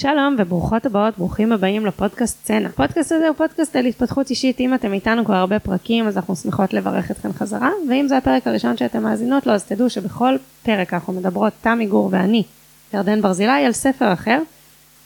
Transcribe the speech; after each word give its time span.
שלום 0.00 0.36
וברוכות 0.38 0.86
הבאות, 0.86 1.18
ברוכים 1.18 1.52
הבאים 1.52 1.86
לפודקאסט 1.86 2.38
סצנה. 2.38 2.68
הפודקאסט 2.68 3.12
הזה 3.12 3.28
הוא 3.28 3.36
פודקאסט 3.36 3.76
על 3.76 3.84
התפתחות 3.86 4.30
אישית, 4.30 4.60
אם 4.60 4.74
אתם 4.74 4.92
איתנו 4.92 5.24
כבר 5.24 5.34
הרבה 5.34 5.58
פרקים 5.58 6.06
אז 6.06 6.16
אנחנו 6.16 6.36
שמחות 6.36 6.72
לברך 6.72 7.10
אתכם 7.10 7.32
חזרה, 7.32 7.70
ואם 7.88 8.08
זה 8.08 8.16
הפרק 8.16 8.46
הראשון 8.46 8.76
שאתם 8.76 9.02
מאזינות 9.02 9.46
לו 9.46 9.52
אז 9.52 9.64
תדעו 9.64 9.90
שבכל 9.90 10.36
פרק 10.62 10.94
אנחנו 10.94 11.12
מדברות, 11.12 11.52
תמי 11.60 11.86
גור 11.86 12.08
ואני, 12.12 12.42
ירדן 12.94 13.22
ברזילי, 13.22 13.64
על 13.66 13.72
ספר 13.72 14.12
אחר 14.12 14.42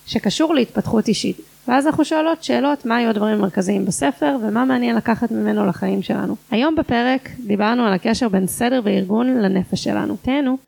שקשור 0.07 0.55
להתפתחות 0.55 1.09
אישית. 1.09 1.41
ואז 1.69 1.87
אנחנו 1.87 2.05
שואלות 2.05 2.45
שאלות 2.45 2.87
מה 2.87 2.97
היו 2.97 3.11
הדברים 3.11 3.39
המרכזיים 3.39 3.85
בספר 3.85 4.37
ומה 4.43 4.65
מעניין 4.65 4.97
לקחת 4.97 5.31
ממנו 5.31 5.67
לחיים 5.67 6.03
שלנו. 6.03 6.37
היום 6.51 6.75
בפרק 6.75 7.29
דיברנו 7.47 7.87
על 7.87 7.93
הקשר 7.93 8.29
בין 8.29 8.47
סדר 8.47 8.81
וארגון 8.85 9.27
לנפש 9.27 9.85
שלנו. 9.85 10.17
תהנו. 10.23 10.59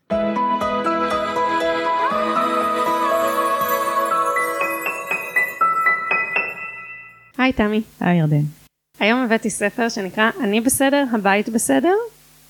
היי 7.45 7.53
תמי. 7.53 7.81
היי 7.99 8.19
ירדן. 8.19 8.41
היום 8.99 9.19
הבאתי 9.19 9.49
ספר 9.49 9.89
שנקרא 9.89 10.29
אני 10.43 10.61
בסדר, 10.61 11.03
הבית 11.11 11.49
בסדר, 11.49 11.93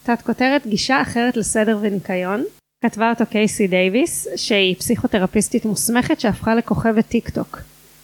תת 0.03 0.21
כותרת 0.21 0.67
גישה 0.67 1.01
אחרת 1.01 1.37
לסדר 1.37 1.77
וניקיון. 1.81 2.43
כתבה 2.85 3.09
אותו 3.09 3.25
קייסי 3.25 3.67
דייוויס, 3.67 4.27
שהיא 4.35 4.75
פסיכותרפיסטית 4.75 5.65
מוסמכת 5.65 6.19
שהפכה 6.19 6.55
לכוכבת 6.55 7.05
טיק 7.07 7.29
טוק. 7.29 7.59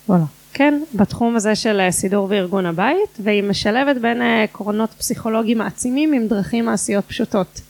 וואלה. 0.10 0.24
כן, 0.54 0.82
בתחום 0.94 1.36
הזה 1.36 1.56
של 1.56 1.80
אה, 1.80 1.92
סידור 1.92 2.28
וארגון 2.30 2.66
הבית, 2.66 3.18
והיא 3.20 3.44
משלבת 3.44 3.98
בין 4.02 4.22
אה, 4.22 4.44
עקרונות 4.44 4.90
פסיכולוגיים 4.98 5.58
מעצימים 5.58 6.14
עם 6.14 6.28
דרכים 6.28 6.66
מעשיות 6.66 7.06
פשוטות. 7.06 7.62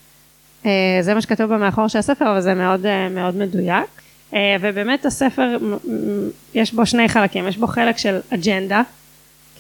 אה, 0.66 0.72
זה 1.02 1.14
מה 1.14 1.22
שכתוב 1.22 1.54
במאחור 1.54 1.88
של 1.88 2.00
הספר, 2.00 2.32
אבל 2.32 2.42
זה 2.42 2.54
מאוד 2.54 2.86
מאוד 3.12 3.36
מדויק. 3.36 4.02
ובאמת 4.62 5.06
הספר, 5.06 5.58
יש 6.54 6.74
בו 6.74 6.86
שני 6.86 7.10
חלקים, 7.10 7.48
יש 7.48 7.58
בו 7.58 7.68
חלק 7.68 7.98
של 7.98 8.20
אג'נדה, 8.34 8.82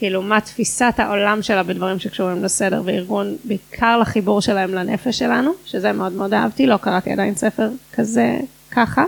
כאילו 0.01 0.21
מה 0.21 0.41
תפיסת 0.41 0.93
העולם 0.97 1.41
שלה 1.41 1.63
בדברים 1.63 1.99
שקשורים 1.99 2.43
לסדר 2.43 2.81
וארגון, 2.85 3.35
בעיקר 3.43 3.97
לחיבור 3.97 4.41
שלהם 4.41 4.73
לנפש 4.73 5.19
שלנו, 5.19 5.51
שזה 5.65 5.91
מאוד 5.91 6.11
מאוד 6.11 6.33
אהבתי, 6.33 6.67
לא 6.67 6.77
קראתי 6.77 7.11
עדיין 7.11 7.35
ספר 7.35 7.69
כזה 7.93 8.37
ככה. 8.71 9.03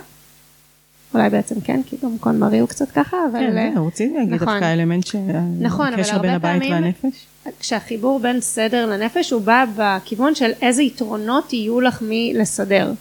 אולי 1.13 1.29
בעצם 1.29 1.61
כן, 1.61 1.81
כי 1.85 1.95
גם 2.03 2.17
קון 2.17 2.39
מרי 2.39 2.59
הוא 2.59 2.69
קצת 2.69 2.91
ככה, 2.91 3.17
אבל... 3.31 3.39
כן, 3.39 3.73
זה, 3.75 3.79
רציתי 3.87 4.13
להגיד 4.13 4.33
נכון. 4.33 4.47
דווקא 4.47 4.65
האלמנט 4.65 5.07
של 5.07 5.17
נכון, 5.59 5.93
הקשר 5.93 6.17
בין 6.17 6.33
הבית 6.33 6.61
פעמים, 6.61 6.73
והנפש. 6.73 7.25
כשהחיבור 7.59 8.19
בין 8.19 8.41
סדר 8.41 8.85
לנפש 8.85 9.31
הוא 9.31 9.41
בא 9.41 9.65
בכיוון 9.75 10.35
של 10.35 10.51
איזה 10.61 10.83
יתרונות 10.83 11.53
יהיו 11.53 11.81
לך 11.81 12.03
מלסדר. 12.07 12.91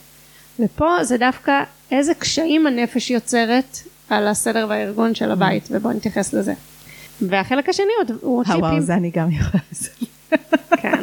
ופה 0.61 1.05
זה 1.05 1.19
דווקא 1.19 1.63
איזה 1.91 2.15
קשיים 2.15 2.67
הנפש 2.67 3.11
יוצרת 3.11 3.79
על 4.09 4.29
הסדר 4.29 4.67
והארגון 4.69 5.15
של 5.15 5.31
הבית, 5.31 5.65
mm. 5.65 5.71
ובואו 5.71 5.95
נתייחס 5.95 6.33
לזה. 6.33 6.53
והחלק 7.29 7.69
השני 7.69 7.87
הוא, 8.09 8.17
הוא 8.21 8.45
טיפים. 8.45 8.61
וואו, 8.61 8.81
זה 8.81 8.95
אני 8.95 9.11
גם 9.11 9.31
יכולה 9.31 9.63
לעשות. 9.71 10.09
כן. 10.83 10.99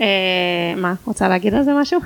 אה, 0.00 0.74
מה, 0.76 0.94
רוצה 1.04 1.28
להגיד 1.28 1.54
על 1.54 1.64
זה 1.64 1.70
משהו? 1.80 2.00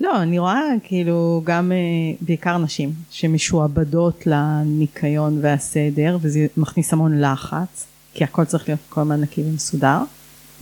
לא, 0.00 0.22
אני 0.22 0.38
רואה 0.38 0.62
כאילו 0.84 1.42
גם 1.44 1.72
אה, 1.72 1.76
בעיקר 2.20 2.58
נשים 2.58 2.92
שמשועבדות 3.10 4.26
לניקיון 4.26 5.38
והסדר 5.42 6.18
וזה 6.20 6.46
מכניס 6.56 6.92
המון 6.92 7.20
לחץ 7.20 7.86
כי 8.14 8.24
הכל 8.24 8.44
צריך 8.44 8.68
להיות 8.68 8.80
כל 8.88 9.00
הזמן 9.00 9.20
נקי 9.20 9.42
ומסודר 9.42 9.98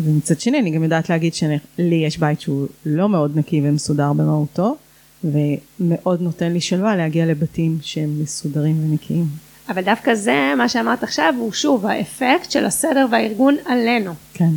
ומצד 0.00 0.41
שני 0.41 0.58
אני 0.58 0.70
גם 0.70 0.83
יודעת 0.83 1.11
להגיד 1.11 1.34
שלי 1.34 1.94
יש 2.06 2.18
בית 2.18 2.41
שהוא 2.41 2.66
לא 2.86 3.08
מאוד 3.08 3.38
נקי 3.38 3.61
ומסודר 3.64 4.12
במהותו 4.12 4.77
ומאוד 5.24 6.20
נותן 6.20 6.52
לי 6.52 6.61
שלווה 6.61 6.96
להגיע 6.96 7.27
לבתים 7.27 7.78
שהם 7.83 8.22
מסודרים 8.22 8.84
ונקיים. 8.84 9.49
אבל 9.69 9.83
דווקא 9.83 10.14
זה 10.14 10.53
מה 10.56 10.69
שאמרת 10.69 11.03
עכשיו 11.03 11.34
הוא 11.39 11.53
שוב 11.53 11.86
האפקט 11.86 12.50
של 12.50 12.64
הסדר 12.64 13.06
והארגון 13.11 13.56
עלינו. 13.64 14.14
כן. 14.34 14.50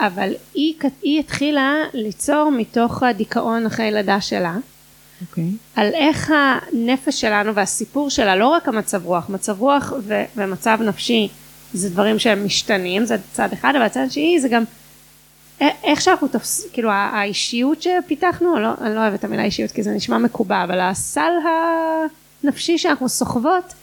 אבל 0.00 0.32
היא, 0.54 0.74
היא 1.02 1.20
התחילה 1.20 1.74
ליצור 1.92 2.50
מתוך 2.50 3.02
הדיכאון 3.02 3.66
אחרי 3.66 3.90
לידה 3.90 4.20
שלה. 4.20 4.54
Okay. 4.54 5.22
אוקיי. 5.30 5.50
על 5.76 5.94
איך 5.94 6.32
הנפש 6.34 7.20
שלנו 7.20 7.54
והסיפור 7.54 8.10
שלה, 8.10 8.36
לא 8.36 8.46
רק 8.48 8.68
המצב 8.68 9.06
רוח, 9.06 9.28
מצב 9.28 9.60
רוח 9.60 9.92
ו- 10.02 10.24
ומצב 10.36 10.78
נפשי 10.82 11.28
זה 11.72 11.90
דברים 11.90 12.18
שהם 12.18 12.44
משתנים, 12.44 13.04
זה 13.04 13.16
צד 13.32 13.48
אחד, 13.52 13.72
אבל 13.76 13.84
הצד 13.84 14.06
שני 14.10 14.40
זה 14.40 14.48
גם 14.48 14.64
איך 15.60 16.00
שאנחנו 16.00 16.28
תופסים, 16.28 16.70
כאילו 16.72 16.90
האישיות 16.90 17.82
שפיתחנו, 17.82 18.58
לא, 18.58 18.68
אני 18.80 18.94
לא 18.94 19.00
אוהבת 19.00 19.18
את 19.18 19.24
המילה 19.24 19.44
אישיות 19.44 19.70
כי 19.70 19.82
זה 19.82 19.90
נשמע 19.90 20.18
מקובע, 20.18 20.64
אבל 20.64 20.80
הסל 20.80 21.32
הנפשי 22.44 22.78
שאנחנו 22.78 23.08
סוחבות, 23.08 23.74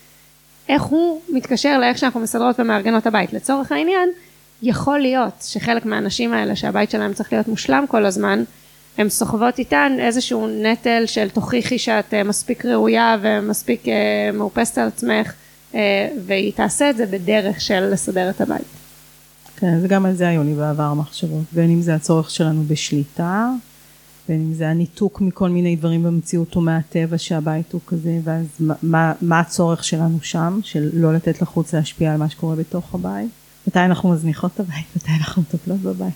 איך 0.70 0.84
הוא 0.84 1.22
מתקשר 1.30 1.80
לאיך 1.80 1.98
שאנחנו 1.98 2.20
מסדרות 2.20 2.60
ומארגנות 2.60 3.08
הבית. 3.08 3.34
לצורך 3.34 3.72
העניין, 3.72 4.10
יכול 4.62 5.00
להיות 5.00 5.34
שחלק 5.42 5.86
מהאנשים 5.86 6.34
האלה 6.34 6.56
שהבית 6.56 6.92
שלהם 6.92 7.14
צריך 7.14 7.34
להיות 7.34 7.48
מושלם 7.48 7.86
כל 7.88 8.06
הזמן, 8.06 8.44
הן 8.98 9.10
סוחבות 9.10 9.60
איתן 9.60 9.98
איזשהו 10.00 10.48
נטל 10.48 11.04
של 11.06 11.30
תוכיחי 11.30 11.78
שאת 11.80 12.14
uh, 12.14 12.28
מספיק 12.28 12.66
ראויה 12.66 13.18
ומספיק 13.22 13.86
uh, 13.86 13.90
מאופסת 14.34 14.78
על 14.78 14.88
עצמך 14.88 15.34
uh, 15.72 15.76
והיא 16.26 16.54
תעשה 16.54 16.90
את 16.90 16.98
זה 16.98 17.06
בדרך 17.06 17.62
של 17.62 17.90
לסדר 17.92 18.30
את 18.30 18.42
הבית. 18.42 18.66
כן, 19.58 19.80
וגם 19.82 20.06
על 20.06 20.14
זה 20.14 20.28
היו 20.28 20.44
לי 20.44 20.54
בעבר 20.54 20.94
מחשבות, 20.94 21.44
בין 21.52 21.70
אם 21.70 21.82
זה 21.82 21.96
הצורך 21.96 22.30
שלנו 22.30 22.64
בשליטה, 22.64 23.50
בין 24.30 24.42
אם 24.42 24.54
זה 24.54 24.70
הניתוק 24.70 25.22
מכל 25.22 25.50
מיני 25.50 25.76
דברים 25.76 26.04
במציאות 26.04 26.56
או 26.56 26.62
מהטבע 26.62 27.18
שהבית 27.18 27.74
הוא 27.74 27.82
כזה, 27.88 28.20
ואז 28.24 28.46
מה, 28.84 29.14
מה 29.22 29.40
הצורך 29.40 29.84
שלנו 29.84 30.18
שם, 30.22 30.60
של 30.64 30.90
לא 30.94 31.14
לתת 31.14 31.42
לחוץ 31.42 31.74
להשפיע 31.74 32.12
על 32.12 32.18
מה 32.18 32.30
שקורה 32.30 32.56
בתוך 32.56 32.96
הבית. 32.96 33.30
מתי 33.68 33.80
אנחנו 33.80 34.10
מזניחות 34.10 34.52
את 34.54 34.60
הבית, 34.60 34.86
מתי 34.96 35.12
אנחנו 35.20 35.42
מטפלות 35.42 35.80
בבית. 35.80 36.14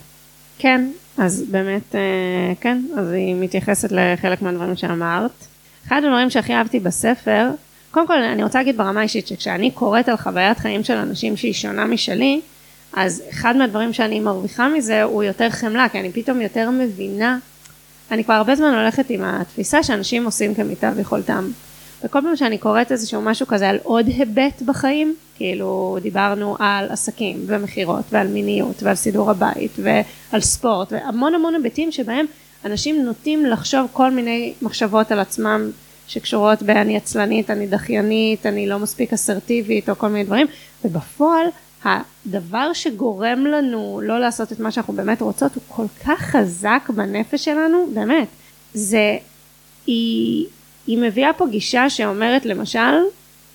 כן, 0.58 0.90
אז 1.18 1.44
באמת, 1.50 1.94
אה, 1.94 2.52
כן, 2.60 2.82
אז 2.96 3.10
היא 3.10 3.34
מתייחסת 3.34 3.92
לחלק 3.92 4.42
מהדברים 4.42 4.76
שאמרת. 4.76 5.46
אחד 5.86 6.02
הדברים 6.04 6.30
שהכי 6.30 6.54
אהבתי 6.54 6.80
בספר, 6.80 7.50
קודם 7.90 8.06
כל 8.06 8.22
אני 8.22 8.42
רוצה 8.42 8.58
להגיד 8.58 8.76
ברמה 8.76 9.02
אישית 9.02 9.26
שכשאני 9.26 9.70
קוראת 9.70 10.08
על 10.08 10.16
חוויית 10.16 10.58
חיים 10.58 10.84
של 10.84 10.96
אנשים 10.96 11.36
שהיא 11.36 11.52
שונה 11.52 11.84
משלי, 11.84 12.40
אז 12.92 13.22
אחד 13.30 13.56
מהדברים 13.56 13.92
שאני 13.92 14.20
מרוויחה 14.20 14.68
מזה 14.68 15.02
הוא 15.02 15.22
יותר 15.22 15.50
חמלה, 15.50 15.88
כי 15.88 16.00
אני 16.00 16.12
פתאום 16.12 16.40
יותר 16.40 16.70
מבינה, 16.70 17.38
אני 18.10 18.24
כבר 18.24 18.34
הרבה 18.34 18.56
זמן 18.56 18.74
הולכת 18.74 19.10
עם 19.10 19.24
התפיסה 19.24 19.82
שאנשים 19.82 20.24
עושים 20.24 20.54
כמיטב 20.54 20.98
יכולתם. 20.98 21.50
וכל 22.04 22.20
פעם 22.22 22.36
שאני 22.36 22.58
קוראת 22.58 22.92
איזשהו 22.92 23.22
משהו 23.22 23.46
כזה 23.46 23.68
על 23.68 23.78
עוד 23.82 24.06
היבט 24.06 24.62
בחיים, 24.62 25.14
כאילו 25.36 25.98
דיברנו 26.02 26.56
על 26.58 26.86
עסקים 26.90 27.44
ומכירות 27.46 28.04
ועל 28.10 28.26
מיניות 28.26 28.82
ועל 28.82 28.94
סידור 28.94 29.30
הבית 29.30 29.72
ועל 29.82 30.40
ספורט 30.40 30.92
והמון 30.92 31.34
המון 31.34 31.54
היבטים 31.54 31.92
שבהם 31.92 32.26
אנשים 32.64 33.04
נוטים 33.04 33.46
לחשוב 33.46 33.88
כל 33.92 34.10
מיני 34.10 34.52
מחשבות 34.62 35.12
על 35.12 35.20
עצמם 35.20 35.70
שקשורות 36.06 36.62
ב"אני 36.62 36.96
עצלנית", 36.96 37.50
"אני 37.50 37.66
דחיינית", 37.66 38.46
"אני 38.46 38.66
לא 38.66 38.78
מספיק 38.78 39.12
אסרטיבית" 39.12 39.90
או 39.90 39.98
כל 39.98 40.08
מיני 40.08 40.24
דברים 40.24 40.46
ובפועל 40.84 41.46
הדבר 41.84 42.72
שגורם 42.72 43.46
לנו 43.46 44.00
לא 44.04 44.20
לעשות 44.20 44.52
את 44.52 44.60
מה 44.60 44.70
שאנחנו 44.70 44.92
באמת 44.94 45.20
רוצות 45.20 45.54
הוא 45.54 45.62
כל 45.68 45.86
כך 46.04 46.20
חזק 46.20 46.90
בנפש 46.94 47.44
שלנו 47.44 47.86
באמת. 47.94 48.28
זה 48.74 49.16
היא 49.86 50.46
היא 50.86 50.98
מביאה 50.98 51.32
פה 51.32 51.46
גישה 51.46 51.90
שאומרת 51.90 52.46
למשל 52.46 52.94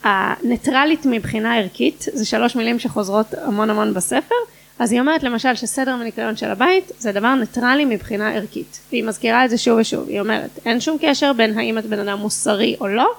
הניטרלית 0.03 1.06
מבחינה 1.06 1.58
ערכית 1.58 2.06
זה 2.14 2.25
שלוש 2.25 2.56
מילים 2.56 2.80
שחוזרות 2.80 3.34
המון 3.34 3.69
המון 3.69 3.94
בספר 3.94 4.35
אז 4.80 4.91
היא 4.91 5.00
אומרת 5.00 5.24
למשל 5.24 5.56
שסדר 5.56 5.97
וניקיון 6.02 6.35
של 6.35 6.52
הבית 6.52 6.91
זה 7.00 7.12
דבר 7.12 7.35
ניטרלי 7.35 7.85
מבחינה 7.85 8.34
ערכית. 8.34 8.80
והיא 8.90 9.03
מזכירה 9.03 9.46
את 9.46 9.50
זה 9.50 9.58
שוב 9.58 9.80
ושוב. 9.80 10.09
היא 10.09 10.19
אומרת 10.19 10.50
אין 10.66 10.80
שום 10.80 10.97
קשר 11.02 11.34
בין 11.34 11.58
האם 11.59 11.78
את 11.78 11.85
בן 11.85 12.00
אדם 12.00 12.19
מוסרי 12.19 12.75
או 12.80 12.88
לא 12.88 13.12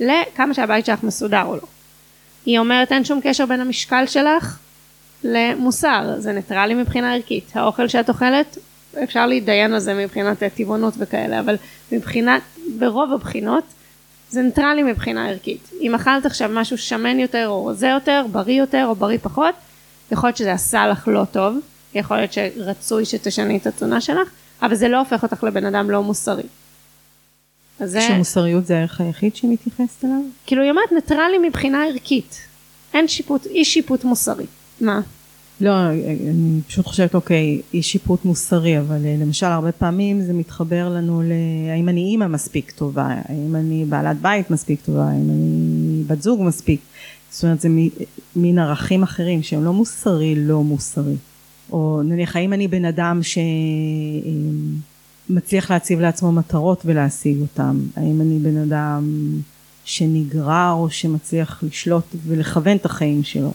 לכמה 0.00 0.54
שהבית 0.54 0.86
שלך 0.86 1.02
מסודר 1.02 1.42
או 1.42 1.56
לא 1.56 1.62
היא 2.46 2.58
אומרת 2.58 2.92
אין 2.92 3.04
שום 3.04 3.20
קשר 3.22 3.46
בין 3.46 3.60
המשקל 3.60 4.06
שלך 4.06 4.58
למוסר 5.24 6.14
זה 6.18 6.32
ניטרלי 6.32 6.74
מבחינה 6.74 7.14
ערכית 7.14 7.50
האוכל 7.54 7.88
שאת 7.88 8.08
אוכלת 8.08 8.58
אפשר 9.04 9.26
להתדיין 9.26 9.72
על 9.72 9.78
זה 9.78 9.94
מבחינת 9.94 10.42
טבעונות 10.42 10.94
וכאלה 10.98 11.40
אבל 11.40 11.56
מבחינת 11.92 12.42
ברוב 12.78 13.12
הבחינות 13.12 13.64
זה 14.30 14.42
ניטרלי 14.42 14.82
מבחינה 14.82 15.28
ערכית. 15.28 15.70
אם 15.80 15.94
אכלת 15.94 16.26
עכשיו 16.26 16.50
משהו 16.52 16.78
שמן 16.78 17.20
יותר 17.20 17.48
או 17.48 17.66
רזה 17.66 17.88
יותר, 17.88 18.26
בריא 18.32 18.60
יותר 18.60 18.86
או 18.86 18.94
בריא 18.94 19.18
פחות, 19.22 19.54
יכול 20.12 20.28
להיות 20.28 20.36
שזה 20.36 20.52
עשה 20.52 20.86
לך 20.86 21.08
לא 21.08 21.24
טוב, 21.32 21.56
יכול 21.94 22.16
להיות 22.16 22.32
שרצוי 22.32 23.04
שתשני 23.04 23.56
את 23.56 23.66
התזונה 23.66 24.00
שלך, 24.00 24.28
אבל 24.62 24.74
זה 24.74 24.88
לא 24.88 24.98
הופך 24.98 25.22
אותך 25.22 25.44
לבן 25.44 25.64
אדם 25.64 25.90
לא 25.90 26.02
מוסרי. 26.02 26.42
שמוסריות 28.00 28.66
זה 28.66 28.78
הערך 28.78 29.00
היחיד 29.00 29.36
שהיא 29.36 29.50
מתייחסת 29.50 30.04
אליו? 30.04 30.20
כאילו 30.46 30.62
היא 30.62 30.70
אומרת 30.70 30.92
ניטרלי 30.92 31.38
מבחינה 31.48 31.84
ערכית. 31.84 32.38
אין 32.94 33.08
שיפוט, 33.08 33.46
אי 33.46 33.64
שיפוט 33.64 34.04
מוסרי. 34.04 34.46
מה? 34.80 35.00
לא, 35.60 35.70
אני 35.88 36.60
פשוט 36.66 36.86
חושבת, 36.86 37.14
אוקיי, 37.14 37.60
אי 37.74 37.82
שיפוט 37.82 38.24
מוסרי, 38.24 38.78
אבל 38.78 39.06
אה, 39.06 39.16
למשל 39.20 39.46
הרבה 39.46 39.72
פעמים 39.72 40.20
זה 40.20 40.32
מתחבר 40.32 40.88
לנו 40.88 41.22
ל... 41.22 41.32
האם 41.72 41.88
אני 41.88 42.00
אימא 42.00 42.26
מספיק 42.26 42.70
טובה, 42.70 43.08
האם 43.24 43.56
אני 43.56 43.84
בעלת 43.84 44.20
בית 44.20 44.50
מספיק 44.50 44.80
טובה, 44.80 45.04
האם 45.04 45.30
אני 45.30 46.02
בת 46.06 46.22
זוג 46.22 46.42
מספיק. 46.42 46.80
זאת 47.30 47.44
אומרת 47.44 47.60
זה 47.60 47.68
מין 48.36 48.58
ערכים 48.58 49.02
אחרים 49.02 49.42
שהם 49.42 49.64
לא 49.64 49.72
מוסרי 49.72 50.34
לא 50.36 50.62
מוסרי. 50.62 51.16
או 51.72 52.00
נניח 52.04 52.36
האם 52.36 52.52
אני 52.52 52.68
בן 52.68 52.84
אדם 52.84 53.20
שמצליח 55.28 55.70
להציב 55.70 56.00
לעצמו 56.00 56.32
מטרות 56.32 56.82
ולהשיג 56.84 57.40
אותם, 57.40 57.80
האם 57.96 58.20
אני 58.20 58.38
בן 58.38 58.56
אדם 58.56 59.30
שנגרר 59.84 60.72
או 60.72 60.90
שמצליח 60.90 61.62
לשלוט 61.62 62.04
ולכוון 62.26 62.76
את 62.76 62.84
החיים 62.84 63.24
שלו. 63.24 63.52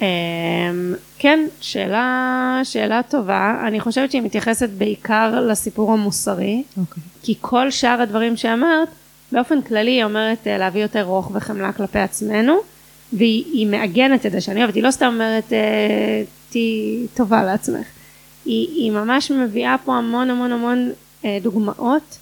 אמ, 0.00 0.94
כן, 1.18 1.46
שאלה, 1.60 2.60
שאלה 2.64 3.00
טובה. 3.08 3.62
אני 3.66 3.80
חושבת 3.80 4.10
שהיא 4.10 4.22
מתייחסת 4.22 4.68
בעיקר 4.68 5.40
לסיפור 5.40 5.92
המוסרי. 5.92 6.62
Okay. 6.62 6.80
אוקיי. 6.80 7.02
כי 7.22 7.34
כל 7.40 7.70
שאר 7.70 8.02
הדברים 8.02 8.36
שאמרת, 8.36 8.88
באופן 9.32 9.62
כללי 9.62 9.90
היא 9.90 10.04
אומרת 10.04 10.46
אה, 10.46 10.58
להביא 10.58 10.82
יותר 10.82 11.02
רוך 11.02 11.30
וחמלה 11.34 11.72
כלפי 11.72 11.98
עצמנו, 11.98 12.56
והיא 13.12 13.66
מעגנת 13.66 14.26
את 14.26 14.32
זה 14.32 14.40
שאני 14.40 14.60
אוהבת, 14.60 14.74
היא 14.74 14.82
לא 14.82 14.90
סתם 14.90 15.06
אומרת 15.06 15.52
אה, 15.52 16.22
תהיי 16.50 17.06
טובה 17.14 17.44
לעצמך. 17.44 17.86
היא, 18.48 18.68
היא 18.68 18.90
ממש 18.90 19.30
מביאה 19.30 19.76
פה 19.84 19.96
המון 19.96 20.30
המון 20.30 20.52
המון 20.52 20.90
אה, 21.24 21.38
דוגמאות 21.42 22.18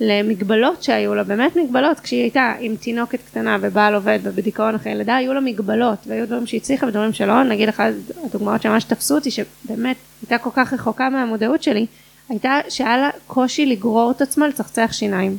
למגבלות 0.00 0.82
שהיו 0.82 1.14
לה, 1.14 1.24
באמת 1.24 1.56
מגבלות, 1.56 2.00
כשהיא 2.00 2.20
הייתה 2.20 2.54
עם 2.60 2.76
תינוקת 2.76 3.18
קטנה 3.26 3.58
ובעל 3.60 3.94
עובד 3.94 4.18
ובדיכאון 4.22 4.74
אחרי 4.74 4.94
לידה, 4.94 5.16
היו 5.16 5.34
לה 5.34 5.40
מגבלות 5.40 5.98
והיו 6.06 6.26
דברים 6.26 6.46
שהיא 6.46 6.60
הצליחה 6.60 6.86
ודברים 6.86 7.12
שלא, 7.12 7.44
נגיד 7.44 7.68
אחד 7.68 7.92
הדוגמאות 8.24 8.62
שממש 8.62 8.84
תפסו 8.84 9.14
אותי, 9.14 9.30
שבאמת 9.30 9.96
הייתה 10.22 10.38
כל 10.38 10.50
כך 10.52 10.72
רחוקה 10.72 11.10
מהמודעות 11.10 11.62
שלי, 11.62 11.86
הייתה 12.28 12.58
שהיה 12.68 12.96
לה 12.96 13.10
קושי 13.26 13.66
לגרור 13.66 14.10
את 14.10 14.22
עצמה 14.22 14.48
לצחצח 14.48 14.88
שיניים. 14.92 15.36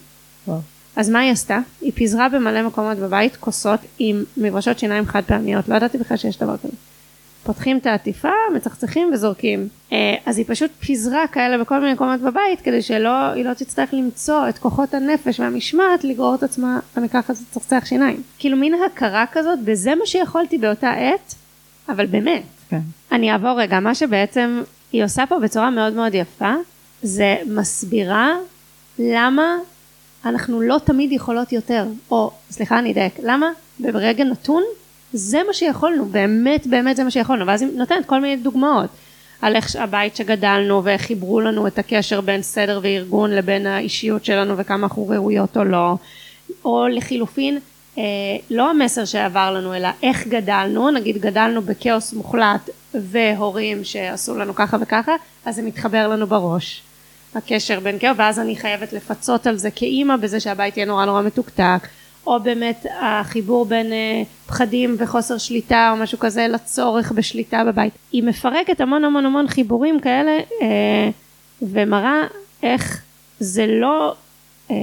וואו. 0.48 0.60
אז 0.96 1.10
מה 1.10 1.20
היא 1.20 1.32
עשתה? 1.32 1.60
היא 1.82 1.92
פיזרה 1.96 2.30
במלא 2.30 2.62
מקומות 2.62 2.98
בבית 2.98 3.36
כוסות 3.36 3.80
עם 4.00 4.24
מברשות 4.38 4.80
שיניים 4.80 5.06
חד 5.06 5.22
פעמיות, 5.28 5.70
לא 5.70 5.76
ידעתי 5.76 5.98
בכלל 5.98 6.18
שיש 6.18 6.38
דבר 6.38 6.58
כזה. 6.58 6.74
פותחים 7.44 7.78
את 7.78 7.86
העטיפה, 7.86 8.32
מצחצחים 8.56 9.10
וזורקים. 9.14 9.68
אה, 9.92 10.16
אז 10.26 10.38
היא 10.38 10.46
פשוט 10.48 10.72
פיזרה 10.80 11.28
כאלה 11.28 11.58
בכל 11.58 11.80
מיני 11.80 11.94
מקומות 11.94 12.22
בבית 12.22 12.62
כדי 12.64 12.82
שהיא 12.82 13.00
לא 13.46 13.54
תצטרך 13.58 13.94
למצוא 13.94 14.50
את 14.50 14.58
כוחות 14.58 14.94
הנפש 14.94 15.40
והמשמעת 15.40 16.04
לגרור 16.04 16.36
את 16.36 16.44
עצמה 16.44 16.80
למקלחת 16.98 17.36
לצחצח 17.50 17.86
שיניים. 17.86 18.24
כאילו 18.40 18.58
מין 18.58 18.74
הכרה 18.86 19.26
כזאת, 19.32 19.60
וזה 19.66 19.96
מה 19.96 20.06
שיכולתי 20.06 20.58
באותה 20.58 20.92
עת, 20.92 21.36
אבל 21.90 22.06
באמת. 22.06 22.44
כן. 22.70 22.80
אני 23.12 23.32
אעבור 23.32 23.62
רגע, 23.62 23.80
מה 23.80 23.96
שבעצם 23.96 24.64
היא 24.92 25.04
עושה 25.04 25.24
פה 25.30 25.40
בצורה 25.40 25.70
מאוד 25.70 25.94
מאוד 25.94 26.14
יפה, 26.14 26.54
זה 27.04 27.36
מסבירה 27.46 28.36
למה 29.00 29.58
אנחנו 30.26 30.62
לא 30.62 30.78
תמיד 30.84 31.12
יכולות 31.12 31.52
יותר, 31.52 31.86
או 32.12 32.32
סליחה 32.52 32.80
אני 32.80 32.92
אדייק, 32.92 33.14
למה 33.24 33.50
ברגע 33.80 34.24
נתון 34.24 34.64
זה 35.14 35.42
מה 35.48 35.54
שיכולנו, 35.54 36.06
באמת 36.06 36.68
באמת 36.68 36.96
זה 36.96 37.04
מה 37.04 37.12
שיכולנו, 37.12 37.48
ואז 37.48 37.62
היא 37.62 37.70
נותנת 37.76 38.06
כל 38.06 38.22
מיני 38.22 38.36
דוגמאות 38.36 38.90
על 39.42 39.56
איך 39.56 39.76
הבית 39.76 40.16
שגדלנו 40.16 40.84
ואיך 40.84 41.02
חיברו 41.02 41.42
לנו 41.42 41.68
את 41.68 41.80
הקשר 41.80 42.22
בין 42.22 42.42
סדר 42.42 42.80
וארגון 42.84 43.32
לבין 43.32 43.68
האישיות 43.68 44.26
שלנו 44.26 44.58
וכמה 44.58 44.84
אנחנו 44.84 45.08
ראויות 45.08 45.58
או 45.58 45.64
לא, 45.64 45.96
או 46.66 46.88
לחילופין 46.88 47.60
אה, 47.98 48.04
לא 48.50 48.70
המסר 48.70 49.06
שעבר 49.06 49.52
לנו 49.52 49.74
אלא 49.76 49.90
איך 50.04 50.28
גדלנו, 50.28 50.92
נגיד 50.92 51.18
גדלנו 51.18 51.62
בכאוס 51.62 52.14
מוחלט 52.14 52.70
והורים 52.94 53.84
שעשו 53.84 54.38
לנו 54.38 54.56
ככה 54.56 54.78
וככה, 54.82 55.16
אז 55.46 55.56
זה 55.56 55.62
מתחבר 55.62 56.08
לנו 56.08 56.28
בראש. 56.28 56.82
הקשר 57.36 57.80
בין 57.80 58.00
כאוס, 58.00 58.18
ואז 58.18 58.40
אני 58.40 58.56
חייבת 58.56 58.94
לפצות 58.94 59.48
על 59.48 59.58
זה 59.58 59.72
כאימא 59.72 60.16
בזה 60.16 60.40
שהבית 60.40 60.78
יהיה 60.78 60.88
נורא 60.88 61.06
נורא 61.06 61.22
מתוקתק, 61.22 61.88
או 62.28 62.40
באמת 62.40 62.86
החיבור 63.00 63.66
בין 63.66 63.94
אה, 63.94 64.24
פחדים 64.48 64.96
וחוסר 65.00 65.38
שליטה 65.38 65.90
או 65.92 65.98
משהו 65.98 66.20
כזה 66.20 66.48
לצורך 66.48 67.12
בשליטה 67.12 67.64
בבית. 67.64 67.94
היא 68.12 68.24
מפרקת 68.24 68.82
המון 68.82 69.04
המון 69.04 69.26
המון 69.26 69.48
חיבורים 69.48 70.00
כאלה 70.00 70.32
אה, 70.62 71.10
ומראה 71.62 72.24
איך 72.64 73.02
זה 73.40 73.68
לא, 73.68 74.16
אה, 74.72 74.76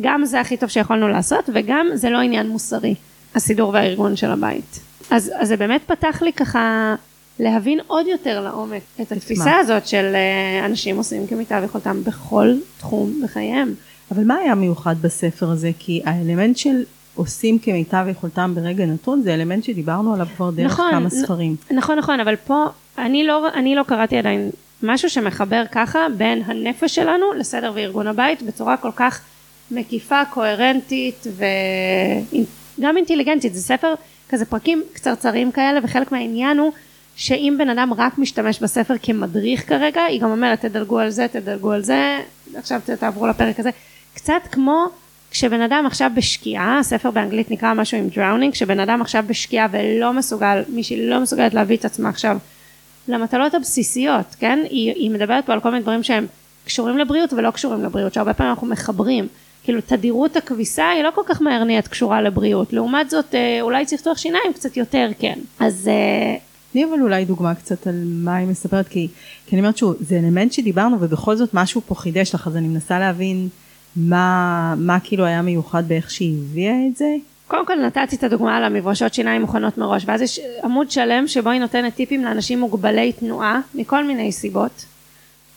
גם 0.00 0.24
זה 0.24 0.40
הכי 0.40 0.56
טוב 0.56 0.68
שיכולנו 0.68 1.08
לעשות 1.08 1.50
וגם 1.54 1.86
זה 1.94 2.10
לא 2.10 2.18
עניין 2.18 2.48
מוסרי, 2.48 2.94
הסידור 3.34 3.70
והארגון 3.72 4.16
של 4.16 4.30
הבית. 4.30 4.80
אז, 5.10 5.32
אז 5.38 5.48
זה 5.48 5.56
באמת 5.56 5.80
פתח 5.86 6.22
לי 6.22 6.32
ככה 6.32 6.94
להבין 7.38 7.80
עוד 7.86 8.06
יותר 8.06 8.40
לעומק 8.40 8.82
את 9.00 9.12
התפיסה 9.12 9.56
הזאת 9.56 9.86
של 9.86 10.16
אנשים 10.64 10.96
עושים 10.96 11.26
כמיטב 11.26 11.62
יכולתם 11.64 12.04
בכל 12.04 12.54
תחום 12.78 13.22
בחייהם. 13.24 13.74
אבל 14.10 14.24
מה 14.24 14.34
היה 14.34 14.54
מיוחד 14.54 14.96
בספר 15.00 15.50
הזה? 15.50 15.70
כי 15.78 16.02
האלמנט 16.04 16.56
של 16.56 16.84
עושים 17.14 17.58
כמיטב 17.58 18.06
יכולתם 18.10 18.54
ברגע 18.54 18.86
נתון 18.86 19.22
זה 19.22 19.34
אלמנט 19.34 19.64
שדיברנו 19.64 20.14
עליו 20.14 20.26
כבר 20.36 20.50
דרך 20.50 20.72
נכון, 20.72 20.90
כמה 20.90 21.10
ספרים. 21.10 21.56
נכון 21.70 21.98
נכון 21.98 22.20
אבל 22.20 22.36
פה 22.36 22.66
אני 22.98 23.24
לא, 23.24 23.48
אני 23.54 23.74
לא 23.74 23.82
קראתי 23.82 24.18
עדיין 24.18 24.50
משהו 24.82 25.10
שמחבר 25.10 25.62
ככה 25.72 26.06
בין 26.16 26.42
הנפש 26.46 26.94
שלנו 26.94 27.32
לסדר 27.32 27.72
וארגון 27.74 28.06
הבית 28.06 28.42
בצורה 28.42 28.76
כל 28.76 28.90
כך 28.96 29.20
מקיפה 29.70 30.24
קוהרנטית 30.24 31.26
וגם 32.78 32.96
אינטליגנטית 32.96 33.54
זה 33.54 33.60
ספר 33.60 33.94
כזה 34.28 34.44
פרקים 34.44 34.82
קצרצרים 34.92 35.52
כאלה 35.52 35.80
וחלק 35.82 36.12
מהעניין 36.12 36.58
הוא 36.58 36.72
שאם 37.16 37.54
בן 37.58 37.68
אדם 37.68 37.92
רק 37.96 38.18
משתמש 38.18 38.60
בספר 38.62 38.94
כמדריך 39.02 39.68
כרגע 39.68 40.02
היא 40.02 40.20
גם 40.20 40.30
אומרת 40.30 40.60
תדלגו 40.60 40.98
על 40.98 41.10
זה 41.10 41.26
תדלגו 41.32 41.72
על 41.72 41.82
זה 41.82 42.20
עכשיו 42.54 42.80
תעברו 43.00 43.26
לפרק 43.26 43.60
הזה 43.60 43.70
קצת 44.14 44.42
כמו 44.52 44.86
כשבן 45.30 45.60
אדם 45.60 45.84
עכשיו 45.86 46.10
בשקיעה, 46.14 46.78
הספר 46.78 47.10
באנגלית 47.10 47.50
נקרא 47.50 47.74
משהו 47.74 47.98
עם 47.98 48.08
drowning, 48.08 48.52
כשבן 48.52 48.80
אדם 48.80 49.00
עכשיו 49.00 49.24
בשקיעה 49.26 49.66
ולא 49.70 50.12
מסוגל, 50.12 50.62
מישהי 50.68 51.06
לא 51.06 51.20
מסוגלת 51.20 51.54
להביא 51.54 51.76
את 51.76 51.84
עצמה 51.84 52.08
עכשיו 52.08 52.38
למטלות 53.08 53.54
הבסיסיות, 53.54 54.36
כן? 54.38 54.58
היא, 54.70 54.92
היא 54.94 55.10
מדברת 55.10 55.46
פה 55.46 55.52
על 55.52 55.60
כל 55.60 55.70
מיני 55.70 55.82
דברים 55.82 56.02
שהם 56.02 56.26
קשורים 56.64 56.98
לבריאות 56.98 57.32
ולא 57.32 57.50
קשורים 57.50 57.84
לבריאות, 57.84 58.14
שהרבה 58.14 58.34
פעמים 58.34 58.52
אנחנו 58.52 58.66
מחברים. 58.66 59.28
כאילו 59.64 59.80
תדירות 59.86 60.36
הכביסה 60.36 60.88
היא 60.88 61.02
לא 61.02 61.10
כל 61.14 61.22
כך 61.26 61.42
מהר 61.42 61.64
נהיית 61.64 61.88
קשורה 61.88 62.22
לבריאות, 62.22 62.72
לעומת 62.72 63.10
זאת 63.10 63.34
אה, 63.34 63.58
אולי 63.60 63.84
לפתוח 63.92 64.18
שיניים 64.18 64.52
קצת 64.54 64.76
יותר 64.76 65.10
כן. 65.18 65.38
אז... 65.60 65.88
אה, 65.88 66.36
תני 66.72 66.84
אבל 66.84 67.02
אולי 67.02 67.24
דוגמה 67.24 67.54
קצת 67.54 67.86
על 67.86 68.02
מה 68.06 68.36
היא 68.36 68.48
מספרת, 68.48 68.88
כי, 68.88 69.08
כי 69.46 69.56
אני 69.56 69.60
אומרת 69.60 69.76
שוב, 69.76 69.94
זה 70.00 70.18
אלמנט 70.18 70.52
שדיברנו 70.52 70.96
ובכל 71.00 71.36
זאת 71.36 71.54
משהו 71.54 71.80
פה 71.86 71.94
חידש 71.94 72.34
לך, 72.34 72.46
אז 72.46 72.56
אני 72.56 72.68
מנסה 72.68 72.98
להבין 72.98 73.48
מה, 73.96 74.74
מה 74.78 75.00
כאילו 75.00 75.24
היה 75.24 75.42
מיוחד 75.42 75.88
באיך 75.88 76.10
שהיא 76.10 76.38
הביאה 76.38 76.74
את 76.90 76.96
זה? 76.96 77.06
קודם 77.48 77.66
כל 77.66 77.74
נתתי 77.74 78.16
את 78.16 78.24
הדוגמה 78.24 78.56
על 78.56 78.64
המברשות 78.64 79.14
שיניים 79.14 79.40
מוכנות 79.40 79.78
מראש 79.78 80.02
ואז 80.06 80.22
יש 80.22 80.40
עמוד 80.64 80.90
שלם 80.90 81.28
שבו 81.28 81.50
היא 81.50 81.60
נותנת 81.60 81.94
טיפים 81.94 82.24
לאנשים 82.24 82.60
מוגבלי 82.60 83.12
תנועה 83.12 83.60
מכל 83.74 84.04
מיני 84.04 84.32
סיבות 84.32 84.84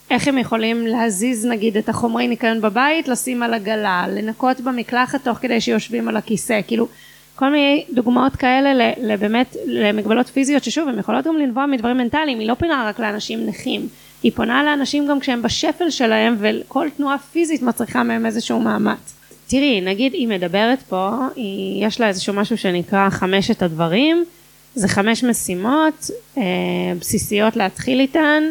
איך 0.10 0.28
הם 0.28 0.38
יכולים 0.38 0.88
להזיז 0.88 1.46
נגיד 1.46 1.78
את 1.78 1.90
החומרי 1.90 2.28
ניקיון 2.28 2.62
בבית 2.62 3.08
לשים 3.08 3.44
על 3.44 3.54
עגלה 3.54 4.06
לנקות 4.10 4.62
במקלחת 4.62 5.24
תוך 5.24 5.38
כדי 5.38 5.62
שיושבים 5.62 6.08
על 6.08 6.18
הכיסא 6.18 6.60
כאילו 6.68 6.88
כל 7.36 7.50
מיני 7.50 7.86
דוגמאות 7.94 8.36
כאלה 8.36 8.92
לבאמת 8.98 9.56
למגבלות 9.66 10.28
פיזיות 10.28 10.64
ששוב 10.64 10.88
הן 10.88 11.00
יכולות 11.00 11.28
גם 11.28 11.38
לנבוע 11.38 11.66
מדברים 11.66 11.98
מנטליים 11.98 12.40
היא 12.40 12.48
לא 12.48 12.54
פינה 12.54 12.86
רק 12.88 13.00
לאנשים 13.00 13.46
נכים 13.46 13.88
היא 14.24 14.32
פונה 14.36 14.64
לאנשים 14.64 15.08
גם 15.08 15.20
כשהם 15.20 15.42
בשפל 15.42 15.90
שלהם 15.90 16.36
וכל 16.40 16.88
תנועה 16.98 17.18
פיזית 17.18 17.62
מצריכה 17.62 18.04
מהם 18.04 18.26
איזשהו 18.26 18.60
מאמץ. 18.60 19.14
תראי, 19.48 19.82
נגיד 19.82 20.14
היא 20.14 20.28
מדברת 20.28 20.82
פה, 20.82 21.12
היא, 21.36 21.88
יש 21.88 22.02
לה 22.02 22.08
איזשהו 22.08 22.34
משהו 22.34 22.58
שנקרא 22.58 23.10
חמשת 23.10 23.62
הדברים, 23.62 24.26
זה 24.76 24.88
חמש 24.88 25.24
משימות 25.24 26.10
אה, 26.38 26.44
בסיסיות 27.00 27.56
להתחיל 27.56 28.00
איתן, 28.00 28.44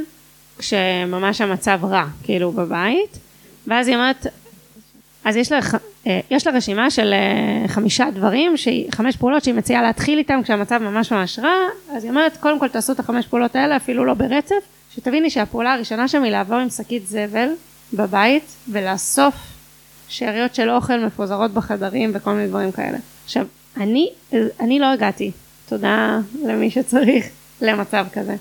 כשממש 0.58 1.40
המצב 1.40 1.80
רע, 1.82 2.04
כאילו 2.22 2.52
בבית, 2.52 3.18
ואז 3.66 3.88
היא 3.88 3.96
אומרת, 3.96 4.26
אז 5.24 5.36
יש 5.36 5.52
לה, 5.52 5.58
אה, 6.06 6.20
יש 6.30 6.46
לה 6.46 6.52
רשימה 6.52 6.90
של 6.90 7.12
אה, 7.12 7.68
חמישה 7.68 8.10
דברים, 8.14 8.56
שהיא, 8.56 8.92
חמש 8.92 9.16
פעולות 9.16 9.44
שהיא 9.44 9.54
מציעה 9.54 9.82
להתחיל 9.82 10.18
איתן 10.18 10.40
כשהמצב 10.42 10.78
ממש 10.78 11.12
ממש 11.12 11.38
רע, 11.38 11.54
אז 11.96 12.04
היא 12.04 12.10
אומרת, 12.10 12.36
קודם 12.36 12.58
כל 12.58 12.68
תעשו 12.68 12.92
את 12.92 13.00
החמש 13.00 13.26
פעולות 13.26 13.56
האלה, 13.56 13.76
אפילו 13.76 14.04
לא 14.04 14.14
ברצף, 14.14 14.62
שתביני 14.96 15.30
שהפעולה 15.30 15.74
הראשונה 15.74 16.08
שם 16.08 16.22
היא 16.22 16.32
לעבור 16.32 16.56
עם 16.56 16.70
שקית 16.70 17.06
זבל 17.06 17.48
בבית 17.92 18.44
ולאסוף 18.68 19.34
שאריות 20.08 20.54
של 20.54 20.70
אוכל 20.70 20.98
מפוזרות 20.98 21.50
בחדרים 21.50 22.10
וכל 22.14 22.32
מיני 22.32 22.48
דברים 22.48 22.72
כאלה. 22.72 22.98
עכשיו, 23.24 23.46
אני, 23.76 24.10
אני 24.60 24.78
לא 24.78 24.86
הגעתי, 24.86 25.30
תודה 25.68 26.18
למי 26.44 26.70
שצריך, 26.70 27.26
למצב 27.62 28.06
כזה. 28.12 28.36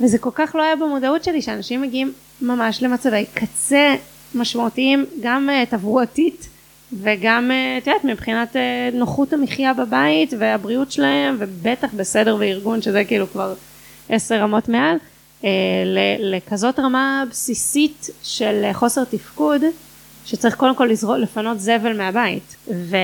וזה 0.00 0.18
כל 0.18 0.30
כך 0.34 0.54
לא 0.54 0.62
היה 0.62 0.76
במודעות 0.76 1.24
שלי 1.24 1.42
שאנשים 1.42 1.82
מגיעים 1.82 2.12
ממש 2.40 2.82
למצבי 2.82 3.24
קצה 3.34 3.94
משמעותיים, 4.34 5.06
גם 5.20 5.48
uh, 5.48 5.70
תברואתית 5.70 6.48
וגם, 6.92 7.50
uh, 7.50 7.82
את 7.82 7.86
יודעת, 7.86 8.04
מבחינת 8.04 8.56
uh, 8.56 8.94
נוחות 8.94 9.32
המחיה 9.32 9.74
בבית 9.74 10.34
והבריאות 10.38 10.92
שלהם, 10.92 11.36
ובטח 11.38 11.88
בסדר 11.96 12.36
וארגון 12.40 12.82
שזה 12.82 13.04
כאילו 13.04 13.26
כבר 13.32 13.54
עשר 14.08 14.40
רמות 14.42 14.68
מעל. 14.68 14.96
אה, 15.44 15.50
לכזאת 16.18 16.78
רמה 16.78 17.24
בסיסית 17.30 18.10
של 18.22 18.64
חוסר 18.72 19.04
תפקוד 19.04 19.62
שצריך 20.24 20.54
קודם 20.54 20.76
כל 20.76 20.84
לזרוק, 20.84 21.16
לפנות 21.16 21.60
זבל 21.60 21.96
מהבית. 21.96 22.56
ו... 22.68 22.96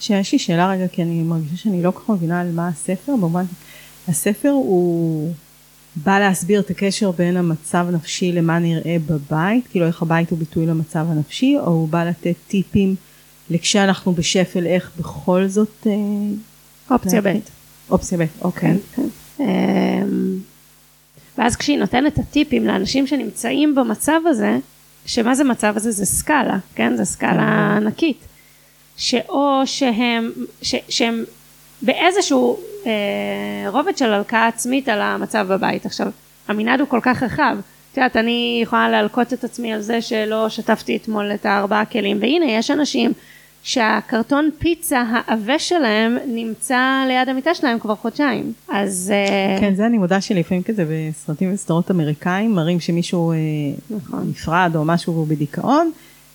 שיש 0.00 0.32
לי 0.32 0.38
שאלה 0.38 0.70
רגע, 0.70 0.88
כי 0.88 1.02
אני 1.02 1.22
מרגישה 1.22 1.56
שאני 1.56 1.82
לא 1.82 1.90
כל 1.90 2.00
כך 2.00 2.10
מבינה 2.10 2.40
על 2.40 2.52
מה 2.52 2.68
הספר, 2.68 3.12
במובן, 3.12 3.44
הספר 4.08 4.48
הוא 4.48 5.32
בא 5.96 6.18
להסביר 6.18 6.60
את 6.60 6.70
הקשר 6.70 7.10
בין 7.10 7.36
המצב 7.36 7.86
הנפשי 7.88 8.32
למה 8.32 8.58
נראה 8.58 8.96
בבית, 9.06 9.68
כאילו 9.68 9.86
איך 9.86 10.02
הבית 10.02 10.30
הוא 10.30 10.38
ביטוי 10.38 10.66
למצב 10.66 11.06
הנפשי, 11.08 11.56
או 11.58 11.66
הוא 11.66 11.88
בא 11.88 12.04
לתת 12.04 12.34
טיפים 12.48 12.94
לכשאנחנו 13.50 14.12
בשפל, 14.12 14.66
איך 14.66 14.90
בכל 14.98 15.46
זאת... 15.46 15.86
אה, 15.86 15.92
אופציה 16.90 17.20
ב'. 17.20 17.26
אופציה 17.90 18.18
ב', 18.18 18.24
אוקיי. 18.42 18.76
כן, 18.94 19.02
כן. 19.36 19.44
ואז 21.40 21.56
כשהיא 21.56 21.78
נותנת 21.78 22.12
את 22.12 22.18
הטיפים 22.18 22.66
לאנשים 22.66 23.06
שנמצאים 23.06 23.74
במצב 23.74 24.20
הזה, 24.26 24.58
שמה 25.06 25.34
זה 25.34 25.44
מצב 25.44 25.72
הזה? 25.76 25.90
זה 25.90 26.06
סקאלה, 26.06 26.58
כן? 26.74 26.96
זה 26.96 27.04
סקאלה 27.04 27.32
כן. 27.32 27.42
ענקית. 27.42 28.18
שאו 28.96 29.62
שהם, 29.64 30.32
ש, 30.62 30.74
שהם 30.88 31.24
באיזשהו 31.82 32.58
אה, 32.86 33.70
רובד 33.70 33.98
של 33.98 34.12
הלקאה 34.12 34.46
עצמית 34.46 34.88
על 34.88 35.00
המצב 35.00 35.46
בבית. 35.48 35.86
עכשיו, 35.86 36.06
המנעד 36.48 36.80
הוא 36.80 36.88
כל 36.88 37.00
כך 37.02 37.22
רחב. 37.22 37.56
את 37.92 37.96
יודעת, 37.96 38.16
אני 38.16 38.60
יכולה 38.62 38.90
להלקות 38.90 39.32
את 39.32 39.44
עצמי 39.44 39.72
על 39.72 39.80
זה 39.80 40.02
שלא 40.02 40.48
שטפתי 40.48 40.96
אתמול 40.96 41.32
את 41.34 41.46
הארבעה 41.46 41.84
כלים, 41.84 42.18
והנה, 42.20 42.50
יש 42.52 42.70
אנשים 42.70 43.12
שהקרטון 43.62 44.50
פיצה 44.58 45.04
העבה 45.10 45.58
שלהם 45.58 46.18
נמצא 46.26 47.04
ליד 47.08 47.28
המיטה 47.28 47.54
שלהם 47.54 47.78
כבר 47.78 47.94
חודשיים. 47.94 48.52
אז... 48.68 49.12
אה, 49.14 49.60
כן, 49.60 49.74
זה 49.74 49.86
אני 49.86 49.98
מודה 49.98 50.20
שלפעמים 50.20 50.62
כזה 50.62 50.84
בסרטים 50.88 51.54
וסדרות 51.54 51.90
אמריקאים 51.90 52.54
מראים 52.54 52.80
שמישהו 52.80 53.32
אה, 53.32 53.36
נכון. 53.90 54.28
נפרד 54.30 54.72
או 54.74 54.84
משהו 54.84 55.14
והוא 55.14 55.26
בדיכאון, 55.26 55.90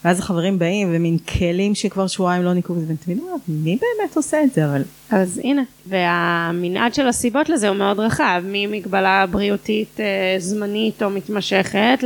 ואז 0.05 0.19
החברים 0.19 0.59
באים 0.59 0.87
ומין 0.91 1.17
כלים 1.17 1.75
שכבר 1.75 2.07
שבועיים 2.07 2.43
לא 2.43 2.53
ניקו, 2.53 2.73
ואתם 2.73 2.95
תמיד 2.95 3.19
אומרים, 3.19 3.37
מי 3.47 3.77
באמת 3.81 4.15
עושה 4.15 4.43
את 4.43 4.53
זה? 4.53 4.65
אבל 4.65 4.81
אז 5.11 5.41
הנה, 5.43 5.63
והמנעד 5.87 6.93
של 6.93 7.07
הסיבות 7.07 7.49
לזה 7.49 7.69
הוא 7.69 7.77
מאוד 7.77 7.99
רחב, 7.99 8.43
ממגבלה 8.45 9.25
בריאותית 9.31 9.99
אה, 9.99 10.35
זמנית 10.39 11.03
או 11.03 11.09
מתמשכת, 11.09 12.03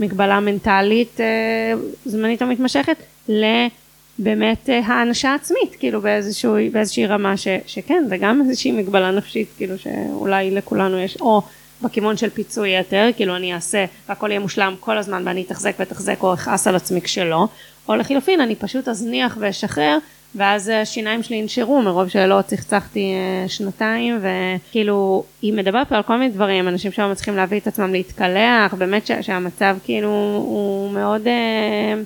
למגבלה 0.00 0.40
מנטלית 0.40 1.20
אה, 1.20 1.74
זמנית 2.04 2.42
או 2.42 2.46
מתמשכת, 2.46 2.96
לבאמת 3.28 3.87
אה, 4.26 4.80
האנשה 4.84 5.34
עצמית, 5.34 5.76
כאילו 5.78 6.00
באיזשהו, 6.00 6.56
באיזושהי 6.72 7.06
רמה 7.06 7.36
ש, 7.36 7.48
שכן, 7.66 8.04
זה 8.08 8.16
גם 8.16 8.42
איזושהי 8.42 8.72
מגבלה 8.72 9.10
נפשית, 9.10 9.48
כאילו 9.56 9.78
שאולי 9.78 10.50
לכולנו 10.50 10.98
יש, 10.98 11.16
או 11.20 11.42
בכיוון 11.82 12.16
של 12.16 12.30
פיצוי 12.30 12.78
יתר, 12.78 13.08
כאילו 13.16 13.36
אני 13.36 13.54
אעשה 13.54 13.84
והכל 14.08 14.30
יהיה 14.30 14.40
מושלם 14.40 14.74
כל 14.80 14.98
הזמן 14.98 15.22
ואני 15.26 15.42
אתחזק 15.42 15.74
ואתחזק 15.78 16.22
או 16.22 16.34
אכעס 16.34 16.66
על 16.66 16.76
עצמי 16.76 17.00
כשלא, 17.00 17.48
או 17.88 17.96
לחילופין 17.96 18.40
אני 18.40 18.54
פשוט 18.54 18.88
אזניח 18.88 19.36
ואשחרר 19.40 19.98
ואז 20.34 20.68
השיניים 20.68 21.22
שלי 21.22 21.36
ינשרו 21.36 21.82
מרוב 21.82 22.08
שלא 22.08 22.42
צחצחתי 22.42 23.12
אה, 23.14 23.48
שנתיים 23.48 24.20
וכאילו 24.22 25.24
היא 25.42 25.52
מדברת 25.52 25.88
פה 25.88 25.96
על 25.96 26.02
כל 26.02 26.16
מיני 26.16 26.30
דברים 26.34 26.68
אנשים 26.68 26.92
שם 26.92 27.12
צריכים 27.14 27.36
להביא 27.36 27.58
את 27.60 27.66
עצמם 27.66 27.92
להתקלח 27.92 28.74
באמת 28.78 29.06
ש- 29.06 29.12
שהמצב 29.20 29.76
כאילו 29.84 30.08
הוא 30.44 30.90
מאוד 30.90 31.26
אה, 31.26 31.32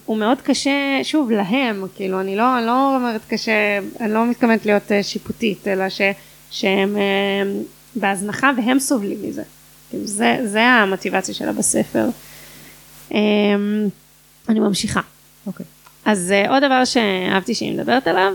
הוא 0.06 0.16
מאוד 0.16 0.40
קשה 0.40 0.70
שוב 1.02 1.30
להם 1.30 1.84
כאילו 1.96 2.20
אני 2.20 2.36
לא, 2.36 2.58
אני 2.58 2.66
לא 2.66 2.96
אומרת 2.96 3.20
קשה 3.28 3.78
אני 4.00 4.12
לא 4.12 4.26
מתכוונת 4.26 4.66
להיות 4.66 4.92
אה, 4.92 5.02
שיפוטית 5.02 5.68
אלא 5.68 5.88
ש, 5.88 6.00
שהם 6.50 6.96
בהזנחה 7.96 8.50
והם 8.56 8.78
סובלים 8.78 9.18
מזה 9.22 9.42
כאילו 9.90 10.06
זה, 10.06 10.38
זה 10.44 10.62
המוטיבציה 10.62 11.34
שלה 11.34 11.52
בספר. 11.52 12.06
אה, 13.14 13.18
אני 14.48 14.60
ממשיכה. 14.60 15.00
אוקיי. 15.46 15.66
אז 16.04 16.34
uh, 16.46 16.50
עוד 16.50 16.64
דבר 16.64 16.84
שאהבתי 16.84 17.54
שהיא 17.54 17.72
מדברת 17.72 18.06
עליו, 18.06 18.32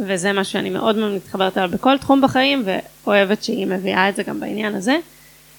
וזה 0.00 0.32
משהו 0.32 0.52
שאני 0.52 0.70
מאוד 0.70 0.96
מאוד 0.96 1.12
מתחברת 1.12 1.56
עליו 1.56 1.70
בכל 1.70 1.98
תחום 1.98 2.20
בחיים, 2.20 2.64
ואוהבת 3.04 3.44
שהיא 3.44 3.66
מביאה 3.66 4.08
את 4.08 4.16
זה 4.16 4.22
גם 4.22 4.40
בעניין 4.40 4.74
הזה, 4.74 4.96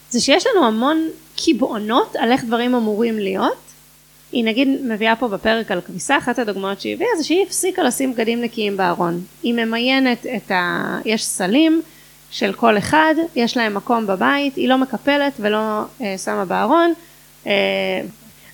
זה 0.09 0.19
שיש 0.19 0.45
לנו 0.47 0.65
המון 0.65 1.07
קיבעונות 1.35 2.15
על 2.15 2.31
איך 2.31 2.43
דברים 2.43 2.75
אמורים 2.75 3.19
להיות. 3.19 3.57
היא 4.31 4.43
נגיד 4.43 4.67
מביאה 4.83 5.15
פה 5.15 5.27
בפרק 5.27 5.71
על 5.71 5.81
כביסה, 5.81 6.17
אחת 6.17 6.39
הדוגמאות 6.39 6.81
שהיא 6.81 6.93
הביאה 6.93 7.09
זה 7.17 7.23
שהיא 7.23 7.43
הפסיקה 7.43 7.83
לשים 7.83 8.13
בגדים 8.13 8.41
נקיים 8.41 8.77
בארון. 8.77 9.21
היא 9.43 9.53
ממיינת 9.53 10.25
את 10.35 10.51
ה... 10.51 10.97
יש 11.05 11.25
סלים 11.25 11.81
של 12.31 12.53
כל 12.53 12.77
אחד, 12.77 13.15
יש 13.35 13.57
להם 13.57 13.73
מקום 13.73 14.07
בבית, 14.07 14.55
היא 14.55 14.69
לא 14.69 14.77
מקפלת 14.77 15.33
ולא 15.39 15.81
אה, 16.01 16.15
שמה 16.17 16.45
בארון. 16.45 16.93
אה, 17.47 17.51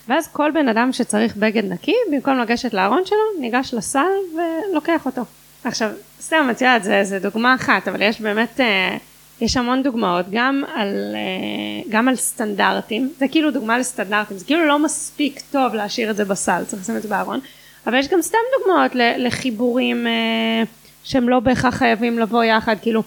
ואז 0.08 0.28
כל 0.28 0.50
בן 0.54 0.68
אדם 0.68 0.92
שצריך 0.92 1.36
בגד 1.36 1.64
נקי, 1.64 1.94
במקום 2.12 2.38
לגשת 2.38 2.74
לארון 2.74 3.02
שלו, 3.04 3.40
ניגש 3.40 3.74
לסל 3.74 4.00
ולוקח 4.34 5.06
אותו. 5.06 5.22
עכשיו, 5.64 5.90
סתם, 6.20 6.48
את 6.50 6.60
יודעת, 6.60 6.82
זה 6.82 7.18
דוגמה 7.18 7.54
אחת, 7.54 7.88
אבל 7.88 8.02
יש 8.02 8.20
באמת, 8.20 8.60
אה, 8.60 8.96
יש 9.40 9.56
המון 9.56 9.82
דוגמאות, 9.82 10.26
גם 10.30 10.62
על, 10.74 10.88
אה, 11.14 11.82
גם 11.88 12.08
על 12.08 12.16
סטנדרטים, 12.16 13.12
זה 13.18 13.28
כאילו 13.28 13.50
דוגמה 13.50 13.78
לסטנדרטים, 13.78 14.38
זה 14.38 14.44
כאילו 14.44 14.66
לא 14.66 14.78
מספיק 14.78 15.40
טוב 15.50 15.74
להשאיר 15.74 16.10
את 16.10 16.16
זה 16.16 16.24
בסל, 16.24 16.64
צריך 16.66 16.82
לשים 16.82 16.96
את 16.96 17.02
זה 17.02 17.08
בארון, 17.08 17.40
אבל 17.86 17.98
יש 17.98 18.08
גם 18.08 18.22
סתם 18.22 18.38
דוגמאות 18.58 18.94
ל- 18.94 19.26
לחיבורים 19.26 20.06
אה, 20.06 20.62
שהם 21.04 21.28
לא 21.28 21.40
בהכרח 21.40 21.74
חייבים 21.74 22.18
לבוא 22.18 22.44
יחד, 22.44 22.76
כאילו, 22.82 23.02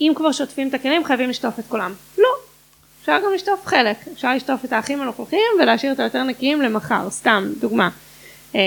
אם 0.00 0.12
כבר 0.16 0.32
שוטפים 0.32 0.68
את 0.68 0.74
הכלים 0.74 1.04
חייבים 1.04 1.30
לשטוף 1.30 1.58
את 1.58 1.64
כולם. 1.68 1.92
לא, 2.18 2.28
אפשר 3.04 3.18
גם 3.24 3.32
לשטוף 3.34 3.66
חלק, 3.66 3.96
אפשר 4.12 4.34
לשטוף 4.34 4.64
את 4.64 4.72
האחים 4.72 5.02
הנוכחים 5.02 5.38
ולהשאיר 5.60 5.92
את 5.92 6.00
היותר 6.00 6.22
נקיים 6.22 6.62
למחר, 6.62 7.10
סתם 7.10 7.44
דוגמה. 7.60 7.88
אמ, 8.54 8.60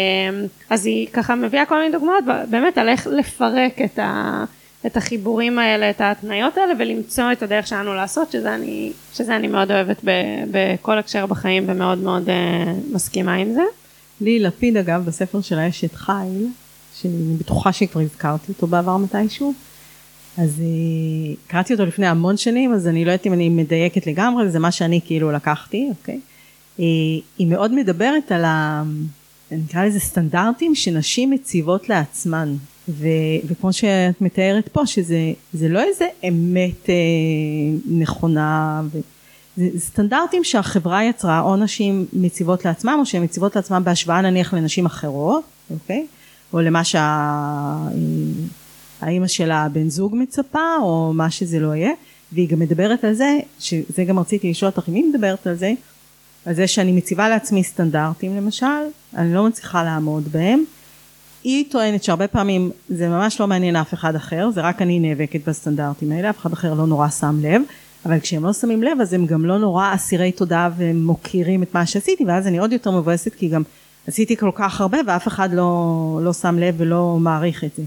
אז 0.69 0.85
היא 0.85 1.07
ככה 1.13 1.35
מביאה 1.35 1.65
כל 1.65 1.79
מיני 1.79 1.91
דוגמאות 1.91 2.23
באמת 2.49 2.77
על 2.77 2.89
איך 2.89 3.07
לפרק 3.07 3.81
את, 3.85 3.99
ה, 3.99 4.43
את 4.85 4.97
החיבורים 4.97 5.59
האלה, 5.59 5.89
את 5.89 6.01
ההתניות 6.01 6.57
האלה 6.57 6.73
ולמצוא 6.79 7.31
את 7.31 7.43
הדרך 7.43 7.67
שלנו 7.67 7.93
לעשות, 7.93 8.31
שזה 8.31 8.55
אני, 8.55 8.91
שזה 9.13 9.35
אני 9.35 9.47
מאוד 9.47 9.71
אוהבת 9.71 9.97
ב, 10.03 10.11
בכל 10.51 10.97
הקשר 10.97 11.25
בחיים 11.25 11.63
ומאוד 11.67 11.97
מאוד 11.97 12.27
uh, 12.27 12.31
מסכימה 12.93 13.33
עם 13.33 13.53
זה. 13.53 13.63
לי 14.21 14.39
לפיד 14.39 14.77
אגב 14.77 15.05
בספר 15.05 15.41
שלה 15.41 15.65
יש 15.65 15.83
את 15.83 15.95
חיל, 15.95 16.47
שאני 17.01 17.35
בטוחה 17.39 17.73
שכבר 17.73 18.01
הזכרתי 18.01 18.51
אותו 18.51 18.67
בעבר 18.67 18.97
מתישהו, 18.97 19.53
אז 20.37 20.61
אה, 20.61 21.35
קראתי 21.47 21.73
אותו 21.73 21.85
לפני 21.85 22.07
המון 22.07 22.37
שנים 22.37 22.73
אז 22.73 22.87
אני 22.87 23.05
לא 23.05 23.11
יודעת 23.11 23.27
אם 23.27 23.33
אני 23.33 23.49
מדייקת 23.49 24.07
לגמרי 24.07 24.49
זה 24.49 24.59
מה 24.59 24.71
שאני 24.71 24.99
כאילו 25.05 25.31
לקחתי 25.31 25.87
אוקיי. 25.89 26.19
אה, 26.79 26.85
היא 27.37 27.47
מאוד 27.47 27.73
מדברת 27.73 28.31
על 28.31 28.45
ה... 28.45 28.83
נקרא 29.51 29.85
לזה 29.85 29.99
סטנדרטים 29.99 30.75
שנשים 30.75 31.31
מציבות 31.31 31.89
לעצמן 31.89 32.55
ו, 32.89 33.07
וכמו 33.45 33.73
שאת 33.73 34.21
מתארת 34.21 34.67
פה 34.67 34.85
שזה 34.85 35.69
לא 35.69 35.83
איזה 35.83 36.05
אמת 36.27 36.89
אה, 36.89 36.95
נכונה 37.85 38.81
ו, 38.91 38.99
זה 39.57 39.79
סטנדרטים 39.79 40.43
שהחברה 40.43 41.03
יצרה 41.03 41.41
או 41.41 41.55
נשים 41.55 42.05
מציבות 42.13 42.65
לעצמם 42.65 42.97
או 42.99 43.05
שהן 43.05 43.23
מציבות 43.23 43.55
לעצמם 43.55 43.81
בהשוואה 43.85 44.21
נניח 44.21 44.53
לנשים 44.53 44.85
אחרות 44.85 45.43
אוקיי 45.71 46.07
או 46.53 46.59
למה 46.59 46.83
שה... 46.83 47.77
האימא 49.01 49.27
של 49.27 49.51
הבן 49.51 49.89
זוג 49.89 50.15
מצפה 50.15 50.75
או 50.81 51.13
מה 51.13 51.31
שזה 51.31 51.59
לא 51.59 51.75
יהיה 51.75 51.91
והיא 52.31 52.49
גם 52.49 52.59
מדברת 52.59 53.03
על 53.03 53.13
זה 53.13 53.39
שזה 53.59 54.03
גם 54.07 54.19
רציתי 54.19 54.49
לשאול 54.49 54.71
אותך 54.75 54.89
אם 54.89 54.93
היא 54.93 55.03
מדברת 55.13 55.47
על 55.47 55.55
זה 55.55 55.71
על 56.45 56.53
זה 56.53 56.67
שאני 56.67 56.91
מציבה 56.91 57.29
לעצמי 57.29 57.63
סטנדרטים 57.63 58.37
למשל 58.37 58.65
אני 59.15 59.33
לא 59.33 59.47
מצליחה 59.47 59.83
לעמוד 59.83 60.23
בהם 60.31 60.63
היא 61.43 61.65
טוענת 61.71 62.03
שהרבה 62.03 62.27
פעמים 62.27 62.71
זה 62.89 63.09
ממש 63.09 63.39
לא 63.39 63.47
מעניין 63.47 63.75
אף 63.75 63.93
אחד 63.93 64.15
אחר 64.15 64.49
זה 64.53 64.61
רק 64.61 64.81
אני 64.81 64.99
נאבקת 64.99 65.47
בסטנדרטים 65.47 66.11
האלה 66.11 66.29
אף 66.29 66.37
אחד 66.39 66.53
אחר 66.53 66.73
לא 66.73 66.87
נורא 66.87 67.09
שם 67.09 67.39
לב 67.41 67.61
אבל 68.05 68.19
כשהם 68.19 68.45
לא 68.45 68.53
שמים 68.53 68.83
לב 68.83 69.01
אז 69.01 69.13
הם 69.13 69.25
גם 69.25 69.45
לא 69.45 69.57
נורא 69.57 69.93
אסירי 69.95 70.31
תודה 70.31 70.69
ומוקירים 70.77 71.63
את 71.63 71.73
מה 71.73 71.85
שעשיתי 71.85 72.25
ואז 72.25 72.47
אני 72.47 72.57
עוד 72.57 72.71
יותר 72.71 72.91
מבואסת 72.91 73.33
כי 73.35 73.47
גם 73.47 73.63
עשיתי 74.07 74.37
כל 74.37 74.51
כך 74.55 74.81
הרבה 74.81 74.97
ואף 75.07 75.27
אחד 75.27 75.53
לא, 75.53 76.19
לא 76.23 76.33
שם 76.33 76.59
לב 76.59 76.75
ולא 76.77 77.17
מעריך 77.19 77.63
את 77.63 77.69
זה 77.77 77.83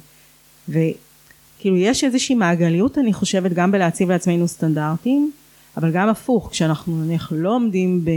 וכאילו 0.68 1.76
יש 1.76 2.04
איזושהי 2.04 2.34
מעגליות 2.34 2.98
אני 2.98 3.12
חושבת 3.12 3.52
גם 3.52 3.72
בלהציב 3.72 4.10
לעצמנו 4.10 4.48
סטנדרטים 4.48 5.30
אבל 5.76 5.90
גם 5.92 6.08
הפוך 6.08 6.48
כשאנחנו 6.50 7.04
נניח 7.04 7.32
לא 7.36 7.54
עומדים 7.54 8.04
ב... 8.04 8.10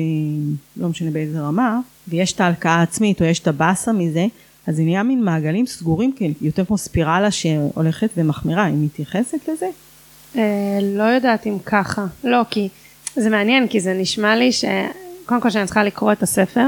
לא 0.77 0.89
משנה 0.89 1.11
באיזה 1.11 1.41
רמה 1.41 1.79
ויש 2.07 2.33
את 2.33 2.41
ההלקאה 2.41 2.75
העצמית 2.75 3.21
או 3.21 3.25
יש 3.25 3.39
את 3.39 3.47
הבאסה 3.47 3.91
מזה 3.91 4.25
אז 4.67 4.75
זה 4.75 4.83
נהיה 4.83 5.03
מין 5.03 5.23
מעגלים 5.23 5.65
סגורים 5.65 6.13
כאילו 6.15 6.33
יותר 6.41 6.65
כמו 6.65 6.77
ספירלה 6.77 7.31
שהולכת 7.31 8.09
ומחמירה 8.17 8.63
היא 8.63 8.75
מתייחסת 8.77 9.47
לזה? 9.47 9.69
אה, 10.35 10.79
לא 10.81 11.03
יודעת 11.03 11.47
אם 11.47 11.57
ככה 11.65 12.05
לא 12.23 12.41
כי 12.49 12.69
זה 13.15 13.29
מעניין 13.29 13.67
כי 13.67 13.79
זה 13.79 13.93
נשמע 13.93 14.35
לי 14.35 14.51
שקודם 14.51 15.41
כל 15.41 15.49
שאני 15.49 15.65
צריכה 15.65 15.83
לקרוא 15.83 16.11
את 16.11 16.23
הספר 16.23 16.67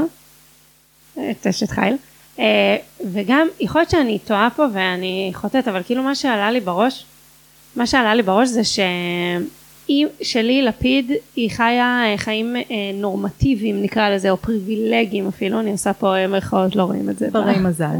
את 1.14 1.46
אשת 1.46 1.70
חיל 1.70 1.96
וגם 3.12 3.48
יכול 3.60 3.80
להיות 3.80 3.90
שאני 3.90 4.18
טועה 4.18 4.48
פה 4.56 4.64
ואני 4.72 5.30
חוטאת 5.34 5.68
אבל 5.68 5.82
כאילו 5.82 6.02
מה 6.02 6.14
שעלה 6.14 6.50
לי 6.50 6.60
בראש 6.60 7.04
מה 7.76 7.86
שעלה 7.86 8.14
לי 8.14 8.22
בראש 8.22 8.48
זה 8.48 8.62
שלי 10.22 10.62
לפיד 10.62 11.12
היא 11.36 11.50
חיה 11.50 12.02
אה, 12.04 12.14
חיים 12.16 12.56
אה, 12.56 12.62
נורמטיביים 12.94 13.82
נקרא 13.82 14.10
לזה 14.10 14.30
או 14.30 14.36
פריבילגיים 14.36 15.28
אפילו 15.28 15.60
אני 15.60 15.70
עושה 15.70 15.92
פה 15.92 16.16
אה, 16.16 16.26
מירכאות 16.26 16.76
לא 16.76 16.82
רואים 16.82 17.10
את 17.10 17.18
זה. 17.18 17.30
ברי 17.30 17.58
מזל. 17.58 17.96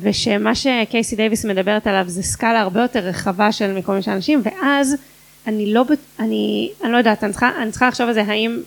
ושמה 0.00 0.54
שקייסי 0.54 1.16
דייוויס 1.16 1.44
מדברת 1.44 1.86
עליו 1.86 2.04
זה 2.06 2.22
סקאלה 2.22 2.60
הרבה 2.60 2.82
יותר 2.82 3.00
רחבה 3.00 3.52
של 3.52 3.72
מקומות 3.72 4.02
של 4.02 4.10
אנשים 4.10 4.42
ואז 4.44 4.96
אני 5.46 5.72
לא 5.72 5.84
אני 6.18 6.70
אני 6.84 6.92
לא 6.92 6.96
יודעת 6.96 7.24
אני 7.24 7.32
צריכה 7.32 7.50
אני 7.62 7.70
צריכה 7.70 7.88
לחשוב 7.88 8.08
על 8.08 8.14
זה 8.14 8.22
האם 8.22 8.60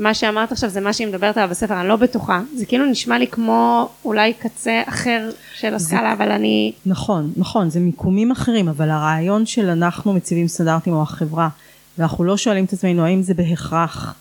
מה 0.00 0.14
שאמרת 0.14 0.52
עכשיו 0.52 0.70
זה 0.70 0.80
מה 0.80 0.92
שהיא 0.92 1.06
מדברת 1.06 1.36
עליו 1.36 1.50
בספר, 1.50 1.80
אני 1.80 1.88
לא 1.88 1.96
בטוחה. 1.96 2.40
זה 2.56 2.66
כאילו 2.66 2.86
נשמע 2.86 3.18
לי 3.18 3.26
כמו 3.26 3.88
אולי 4.04 4.32
קצה 4.32 4.82
אחר 4.86 5.30
של 5.54 5.74
הסקאלה. 5.74 6.12
אבל 6.12 6.30
אני... 6.30 6.72
נכון, 6.86 7.32
נכון, 7.36 7.70
זה 7.70 7.80
מיקומים 7.80 8.30
אחרים, 8.30 8.68
אבל 8.68 8.90
הרעיון 8.90 9.46
של 9.46 9.68
אנחנו 9.68 10.12
מציבים 10.12 10.48
סטנדרטים 10.48 10.92
או 10.92 11.02
החברה, 11.02 11.48
ואנחנו 11.98 12.24
לא 12.24 12.36
שואלים 12.36 12.64
את 12.64 12.72
עצמנו 12.72 13.04
האם 13.04 13.22
זה 13.22 13.34
בהכרח 13.34 14.14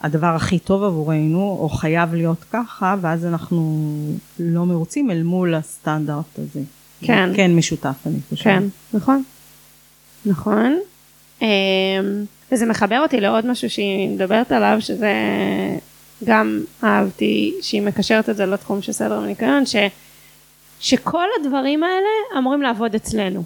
הדבר 0.00 0.26
הכי 0.26 0.58
טוב 0.58 0.82
עבורנו, 0.82 1.58
או 1.60 1.68
חייב 1.68 2.14
להיות 2.14 2.44
ככה, 2.52 2.96
ואז 3.00 3.26
אנחנו 3.26 3.90
לא 4.38 4.66
מרוצים 4.66 5.10
אל 5.10 5.22
מול 5.22 5.54
הסטנדרט 5.54 6.38
הזה. 6.38 6.60
כן. 7.00 7.30
כן 7.36 7.56
משותף, 7.56 7.94
אני 8.06 8.18
חושבת. 8.28 8.44
כן, 8.44 8.64
נכון. 8.94 9.22
נכון. 10.26 10.78
וזה 12.52 12.66
מחבר 12.66 13.00
אותי 13.00 13.20
לעוד 13.20 13.46
משהו 13.46 13.70
שהיא 13.70 14.08
מדברת 14.08 14.52
עליו, 14.52 14.76
שזה 14.80 15.12
גם 16.24 16.60
אהבתי 16.84 17.54
שהיא 17.62 17.82
מקשרת 17.82 18.28
את 18.28 18.36
זה 18.36 18.46
לתחום 18.46 18.82
של 18.82 18.92
סדר 18.92 19.20
וניקיון, 19.22 19.66
ש, 19.66 19.76
שכל 20.80 21.26
הדברים 21.40 21.82
האלה 21.82 22.38
אמורים 22.38 22.62
לעבוד 22.62 22.94
אצלנו. 22.94 23.42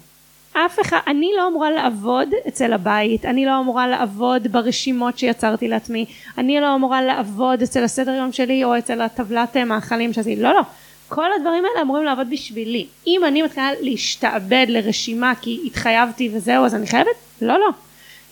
אף 0.53 0.81
אחד, 0.81 0.99
אני 1.07 1.31
לא 1.37 1.49
אמורה 1.49 1.71
לעבוד 1.71 2.29
אצל 2.49 2.73
הבית, 2.73 3.25
אני 3.25 3.47
לא 3.47 3.61
אמורה 3.61 3.89
לעבוד 3.89 4.53
ברשימות 4.53 5.19
שיצרתי 5.19 5.69
לעצמי, 5.69 6.07
אני 6.39 6.61
לא 6.61 6.75
אמורה 6.75 7.03
לעבוד 7.03 7.63
אצל 7.63 7.85
הסדר 7.85 8.11
יום 8.13 8.33
שלי 8.33 8.65
או 8.65 8.79
אצל 8.79 9.01
הטבלת 9.01 9.57
מאכלים 9.57 10.13
שעשיתי, 10.13 10.43
לא 10.43 10.55
לא, 10.55 10.61
כל 11.09 11.33
הדברים 11.37 11.65
האלה 11.65 11.83
אמורים 11.83 12.05
לעבוד 12.05 12.31
בשבילי. 12.31 12.87
אם 13.07 13.21
אני 13.25 13.43
מתחילה 13.43 13.71
להשתעבד 13.81 14.67
לרשימה 14.69 15.33
כי 15.41 15.61
התחייבתי 15.65 16.31
וזהו 16.33 16.65
אז 16.65 16.75
אני 16.75 16.87
חייבת? 16.87 17.17
לא 17.43 17.59
לא. 17.59 17.69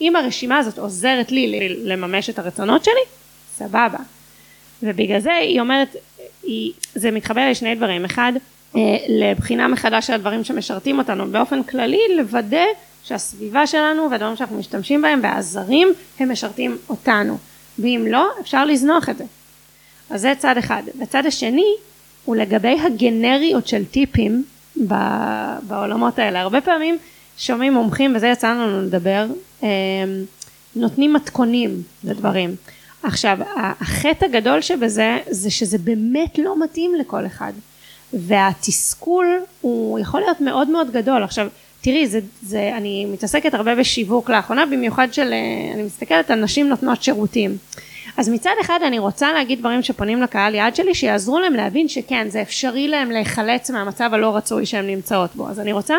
אם 0.01 0.17
הרשימה 0.17 0.59
הזאת 0.59 0.79
עוזרת 0.79 1.33
לי 1.33 1.69
לממש 1.85 2.31
את 2.31 2.39
הרצונות 2.39 2.85
שלי, 2.85 3.05
סבבה. 3.57 3.99
ובגלל 4.83 5.21
זה 5.21 5.33
היא 5.33 5.61
אומרת, 5.61 5.97
היא, 6.43 6.73
זה 6.95 7.11
מתחבר 7.11 7.51
לשני 7.51 7.75
דברים. 7.75 8.05
אחד, 8.05 8.33
אה, 8.77 8.81
לבחינה 9.09 9.69
מחדש 9.69 10.07
של 10.07 10.13
הדברים 10.13 10.45
שמשרתים 10.45 10.99
אותנו 10.99 11.27
באופן 11.27 11.63
כללי, 11.63 12.01
לוודא 12.17 12.65
שהסביבה 13.05 13.67
שלנו 13.67 14.11
והדברים 14.11 14.37
שאנחנו 14.37 14.59
משתמשים 14.59 15.03
בהם 15.03 15.21
והעזרים 15.23 15.89
הם 16.19 16.33
משרתים 16.33 16.79
אותנו. 16.89 17.39
ואם 17.79 18.07
לא, 18.11 18.29
אפשר 18.41 18.65
לזנוח 18.65 19.09
את 19.09 19.19
זה. 19.19 19.25
אז 20.11 20.21
זה 20.21 20.33
צד 20.39 20.59
אחד. 20.59 20.83
הצד 21.03 21.27
השני 21.27 21.75
הוא 22.25 22.37
לגבי 22.37 22.81
הגנריות 22.81 23.67
של 23.69 23.85
טיפים 23.85 24.45
בעולמות 25.63 26.19
האלה. 26.19 26.41
הרבה 26.41 26.61
פעמים 26.61 26.99
שומעים 27.39 27.73
מומחים, 27.73 28.17
וזה 28.17 28.27
יצא 28.27 28.51
לנו 28.51 28.83
לדבר, 28.83 29.27
נותנים 30.77 31.13
מתכונים 31.13 31.83
לדברים. 32.05 32.57
עכשיו, 33.03 33.39
החטא 33.57 34.25
הגדול 34.25 34.61
שבזה, 34.61 35.19
זה 35.31 35.51
שזה 35.51 35.79
באמת 35.79 36.39
לא 36.39 36.65
מתאים 36.65 36.95
לכל 36.95 37.27
אחד. 37.27 37.53
והתסכול 38.13 39.27
הוא 39.61 39.99
יכול 39.99 40.21
להיות 40.21 40.41
מאוד 40.41 40.69
מאוד 40.69 40.91
גדול. 40.91 41.23
עכשיו, 41.23 41.49
תראי, 41.81 42.07
זה, 42.07 42.21
זה, 42.43 42.71
אני 42.77 43.05
מתעסקת 43.05 43.55
הרבה 43.55 43.75
בשיווק 43.75 44.31
לאחרונה, 44.31 44.67
במיוחד 44.67 45.09
של, 45.13 45.33
אה, 45.33 45.75
אני 45.75 45.83
מסתכלת 45.83 46.31
על 46.31 46.45
נשים 46.45 46.69
נותנות 46.69 47.03
שירותים. 47.03 47.57
אז 48.17 48.29
מצד 48.29 48.51
אחד 48.61 48.81
אני 48.87 48.99
רוצה 48.99 49.33
להגיד 49.33 49.59
דברים 49.59 49.83
שפונים 49.83 50.23
לקהל 50.23 50.55
יעד 50.55 50.77
שלי, 50.77 50.95
שיעזרו 50.95 51.39
להם 51.39 51.55
להבין 51.55 51.89
שכן, 51.89 52.27
זה 52.31 52.43
אפשרי 52.43 52.89
להם 52.89 53.11
להיחלץ 53.11 53.71
מהמצב 53.71 54.11
הלא 54.13 54.37
רצוי 54.37 54.67
שהן 54.67 54.87
נמצאות 54.87 55.37
בו. 55.37 55.49
אז 55.49 55.61
אני 55.61 55.73
רוצה 55.73 55.95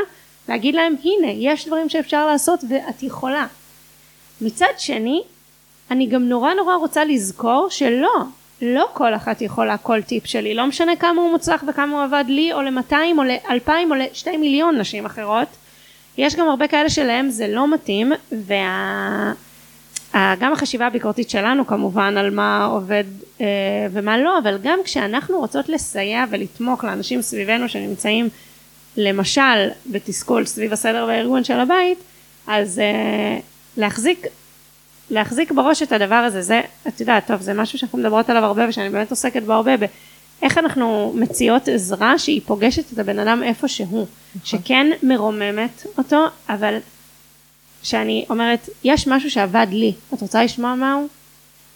להגיד 0.50 0.76
להם 0.76 0.96
הנה 1.04 1.32
יש 1.32 1.68
דברים 1.68 1.90
שאפשר 1.90 2.26
לעשות 2.26 2.64
ואת 2.70 3.04
יכולה. 3.04 3.48
מצד 4.42 4.74
שני 4.78 5.22
אני 5.92 6.08
גם 6.08 6.30
נורא 6.30 6.54
נורא 6.54 6.76
רוצה 6.76 7.06
לזכור 7.06 7.68
שלא 7.70 8.14
לא 8.62 8.88
כל 8.94 9.16
אחת 9.16 9.42
יכולה 9.42 9.78
כל 9.78 10.02
טיפ 10.02 10.26
שלי 10.26 10.54
לא 10.54 10.66
משנה 10.66 10.96
כמה 10.96 11.22
הוא 11.22 11.32
מוצלח 11.32 11.64
וכמה 11.68 11.96
הוא 11.96 12.04
עבד 12.04 12.24
לי 12.28 12.54
או 12.54 12.62
למאתיים 12.62 13.20
או 13.20 13.24
לאלפיים 13.24 13.92
או 13.92 13.96
לשתי 13.96 14.38
מיליון 14.38 14.78
נשים 14.78 15.06
אחרות 15.06 15.48
יש 16.18 16.36
גם 16.36 16.50
הרבה 16.50 16.68
כאלה 16.68 16.90
שלהם 16.90 17.30
זה 17.30 17.48
לא 17.48 17.74
מתאים 17.74 18.12
וה... 18.32 19.34
גם 20.40 20.54
החשיבה 20.54 20.88
הביקורתית 20.88 21.30
שלנו 21.30 21.68
כמובן 21.68 22.18
על 22.18 22.30
מה 22.30 22.66
עובד 22.66 23.04
אה, 23.42 23.46
ומה 23.92 24.18
לא 24.18 24.40
אבל 24.40 24.58
גם 24.64 24.80
כשאנחנו 24.84 25.40
רוצות 25.40 25.70
לסייע 25.70 26.26
ולתמוך 26.30 26.84
לאנשים 26.84 27.22
סביבנו 27.22 27.70
שנמצאים 27.70 28.30
למשל 28.98 29.70
בתסכול 29.92 30.46
סביב 30.46 30.74
הסדר 30.74 31.06
והארגון 31.08 31.44
של 31.44 31.60
הבית 31.60 31.98
אז 32.48 32.82
uh, 32.82 33.42
להחזיק 33.78 34.28
להחזיק 35.10 35.52
בראש 35.52 35.84
את 35.84 35.92
הדבר 35.92 36.16
הזה 36.16 36.42
זה 36.42 36.62
את 36.88 37.00
יודעת 37.00 37.28
טוב 37.28 37.42
זה 37.42 37.54
משהו 37.54 37.80
שאנחנו 37.80 37.98
מדברות 37.98 38.30
עליו 38.30 38.44
הרבה 38.44 38.70
ושאני 38.70 38.90
באמת 38.90 39.10
עוסקת 39.10 39.44
בו 39.44 39.54
הרבה 39.54 39.72
באיך 39.78 40.58
אנחנו 40.58 41.14
מציעות 41.16 41.68
עזרה 41.68 42.20
שהיא 42.20 42.42
פוגשת 42.46 42.94
את 42.94 43.00
הבן 43.00 43.20
אדם 43.20 43.44
איפה 43.44 43.68
שהוא 43.68 44.06
נכון. 44.36 44.60
שכן 44.60 44.88
מרוממת 45.04 45.86
אותו 45.98 46.26
אבל 46.50 46.78
שאני 47.84 48.26
אומרת 48.30 48.70
יש 48.84 49.08
משהו 49.08 49.32
שעבד 49.32 49.68
לי 49.70 49.94
את 50.14 50.22
רוצה 50.22 50.44
לשמוע 50.44 50.76
מהו 50.76 51.08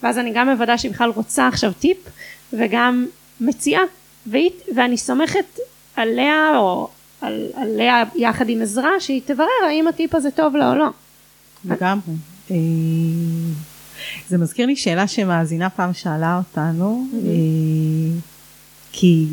ואז 0.02 0.18
אני 0.18 0.32
גם 0.34 0.48
מוודא 0.48 0.76
שהיא 0.76 0.92
בכלל 0.92 1.10
רוצה 1.10 1.48
עכשיו 1.48 1.72
טיפ 1.72 1.98
וגם 2.52 3.06
מציעה 3.40 3.82
ואני 4.74 4.98
סומכת 4.98 5.58
עליה 5.96 6.58
או 6.58 6.88
על, 7.22 7.46
עליה 7.54 8.04
יחד 8.14 8.48
עם 8.48 8.62
עזרה 8.62 9.00
שהיא 9.00 9.20
תברר 9.24 9.46
האם 9.68 9.88
הטיפ 9.88 10.14
הזה 10.14 10.30
טוב 10.30 10.56
לה 10.56 10.70
או 10.70 10.74
לא. 10.74 10.88
לגמרי. 11.64 12.14
אה, 12.50 12.56
זה 14.28 14.38
מזכיר 14.38 14.66
לי 14.66 14.76
שאלה 14.76 15.06
שמאזינה 15.06 15.70
פעם 15.70 15.94
שאלה 15.94 16.38
אותנו, 16.38 17.06
אה, 17.14 18.20
כי 18.92 19.26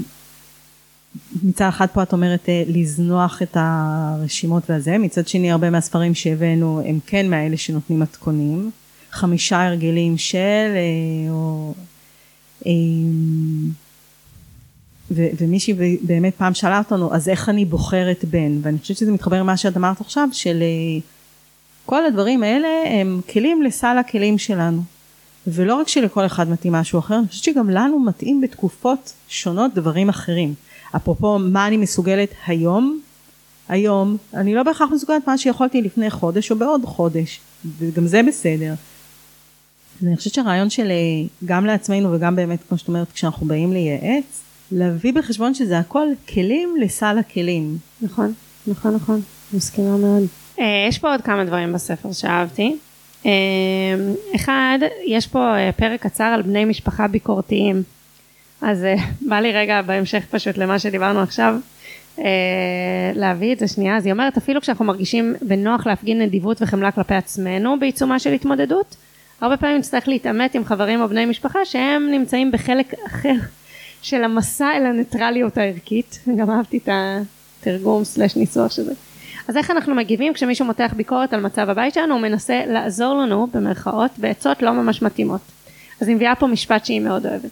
מצד 1.44 1.68
אחד 1.68 1.88
פה 1.94 2.04
את 2.04 2.14
אומרת 2.14 2.50
אה, 2.50 2.64
לזנוח 2.68 3.42
את 3.42 3.58
הרשימות 3.60 4.70
והזה, 4.70 4.98
מצד 4.98 5.28
שני 5.28 5.52
הרבה 5.52 5.70
מהספרים 5.70 6.16
שהבאנו 6.16 6.82
הם 6.86 7.00
כן 7.08 7.30
מאלה 7.30 7.58
שנותנים 7.58 8.00
מתכונים, 8.00 8.72
חמישה 9.12 9.68
הרגלים 9.68 10.18
של, 10.18 10.76
או 11.30 11.74
ומישהי 15.12 15.74
באמת 16.02 16.36
פעם 16.36 16.54
שאלה 16.54 16.78
אותנו 16.78 17.14
אז 17.14 17.30
איך 17.30 17.50
אני 17.50 17.66
בוחרת 17.66 18.26
בן? 18.26 18.60
ואני 18.62 18.80
חושבת 18.80 18.98
שזה 18.98 19.12
מתחבר 19.12 19.40
למה 19.40 19.58
שאת 19.58 19.78
אמרת 19.78 20.02
עכשיו 20.02 20.30
של 20.32 20.62
אה, 20.62 21.02
כל 21.86 22.06
הדברים 22.06 22.44
האלה 22.44 22.68
הם 22.86 23.22
כלים 23.34 23.64
לסל 23.64 23.98
הכלים 23.98 24.38
שלנו. 24.38 24.82
ולא 25.48 25.76
רק 25.76 25.88
שלכל 25.88 26.26
אחד 26.26 26.50
מתאים 26.50 26.74
משהו 26.74 27.00
אחר 27.00 27.16
אני 27.20 27.28
חושבת 27.28 27.44
שגם 27.44 27.70
לנו 27.70 28.00
מתאים 28.00 28.42
בתקופות 28.42 29.14
שונות 29.28 29.74
דברים 29.74 30.10
אחרים. 30.10 30.54
אפרופו 30.96 31.40
מה 31.40 31.68
אני 31.68 31.78
מסוגלת 31.78 32.30
היום 32.48 33.00
היום 33.70 34.18
אני 34.34 34.56
לא 34.56 34.64
בהכרח 34.64 34.90
מסוגלת 34.94 35.28
מה 35.28 35.38
שיכולתי 35.38 35.82
לפני 35.82 36.10
חודש 36.10 36.52
או 36.52 36.56
בעוד 36.56 36.86
חודש 36.86 37.40
וגם 37.78 38.08
זה 38.08 38.22
בסדר. 38.28 38.74
אני 40.04 40.18
חושבת 40.18 40.34
שהרעיון 40.34 40.70
של 40.70 40.92
אה, 40.92 41.28
גם 41.46 41.66
לעצמנו 41.66 42.14
וגם 42.14 42.36
באמת 42.36 42.60
כמו 42.70 42.78
שאת 42.78 42.88
אומרת 42.88 43.12
כשאנחנו 43.12 43.48
באים 43.48 43.74
לייעץ 43.74 44.42
להביא 44.72 45.14
בחשבון 45.14 45.54
שזה 45.54 45.80
הכל 45.80 46.08
כלים 46.34 46.76
לסל 46.82 47.18
הכלים. 47.18 47.78
נכון, 48.02 48.34
נכון, 48.68 48.96
נכון, 48.96 49.22
מסכימה 49.54 49.98
מאוד. 49.98 50.24
אה, 50.60 50.86
יש 50.90 51.00
פה 51.00 51.12
עוד 51.12 51.22
כמה 51.22 51.46
דברים 51.46 51.74
בספר 51.74 52.12
שאהבתי. 52.12 52.76
אה, 53.26 53.32
אחד, 54.36 54.80
יש 55.08 55.28
פה 55.28 55.58
אה, 55.58 55.72
פרק 55.72 56.02
קצר 56.02 56.24
על 56.24 56.42
בני 56.42 56.66
משפחה 56.66 57.08
ביקורתיים. 57.08 57.84
אז 58.62 58.86
בא 59.22 59.40
לי 59.40 59.52
רגע 59.52 59.82
בהמשך 59.82 60.26
פשוט 60.30 60.58
למה 60.58 60.80
שדיברנו 60.80 61.20
עכשיו, 61.20 61.56
להביא 63.16 63.54
את 63.54 63.60
זה 63.60 63.68
שנייה. 63.68 63.98
אז 63.98 64.06
היא 64.06 64.14
אומרת, 64.14 64.38
אפילו 64.38 64.62
כשאנחנו 64.62 64.86
מרגישים 64.86 65.36
בנוח 65.42 65.88
להפגין 65.88 66.22
נדיבות 66.22 66.62
וחמלה 66.62 66.92
כלפי 66.92 67.16
עצמנו 67.16 67.80
בעיצומה 67.80 68.20
של 68.20 68.34
התמודדות, 68.34 68.96
הרבה 69.42 69.58
פעמים 69.58 69.78
נצטרך 69.78 70.08
להתעמת 70.08 70.56
עם 70.56 70.66
חברים 70.66 71.02
או 71.02 71.08
בני 71.08 71.26
משפחה 71.26 71.66
שהם 71.66 72.08
נמצאים 72.12 72.52
בחלק 72.52 72.94
אחר 73.08 73.36
של 74.02 74.24
המסע 74.24 74.72
אל 74.76 74.86
הניטרליות 74.86 75.58
הערכית, 75.58 76.20
גם 76.38 76.50
אהבתי 76.50 76.78
את 76.78 76.90
התרגום 77.62 78.04
סלש 78.04 78.36
ניסוח 78.36 78.72
של 78.72 78.84
זה. 78.84 78.94
אז 79.48 79.58
איך 79.58 79.72
אנחנו 79.72 79.96
מגיבים 79.96 80.34
כשמישהו 80.34 80.66
מותח 80.66 80.94
ביקורת 80.96 81.34
על 81.34 81.42
מצב 81.42 81.70
הבית 81.70 81.94
שלנו, 81.94 82.14
הוא 82.14 82.22
מנסה 82.22 82.62
לעזור 82.66 83.16
לנו 83.16 83.48
במרכאות 83.54 84.12
בעצות 84.18 84.62
לא 84.62 84.72
ממש 84.72 85.02
מתאימות. 85.02 85.42
אז 86.02 86.08
היא 86.08 86.16
מביאה 86.16 86.36
פה 86.36 86.48
משפט 86.48 86.86
שהיא 86.86 87.02
מאוד 87.02 87.26
אוהבת. 87.26 87.50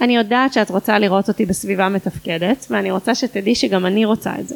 אני 0.00 0.16
יודעת 0.16 0.52
שאת 0.52 0.70
רוצה 0.70 0.98
לראות 0.98 1.28
אותי 1.28 1.46
בסביבה 1.46 1.88
מתפקדת, 1.88 2.66
ואני 2.70 2.90
רוצה 2.90 3.14
שתדעי 3.14 3.54
שגם 3.54 3.86
אני 3.86 4.04
רוצה 4.04 4.32
את 4.40 4.48
זה. 4.48 4.54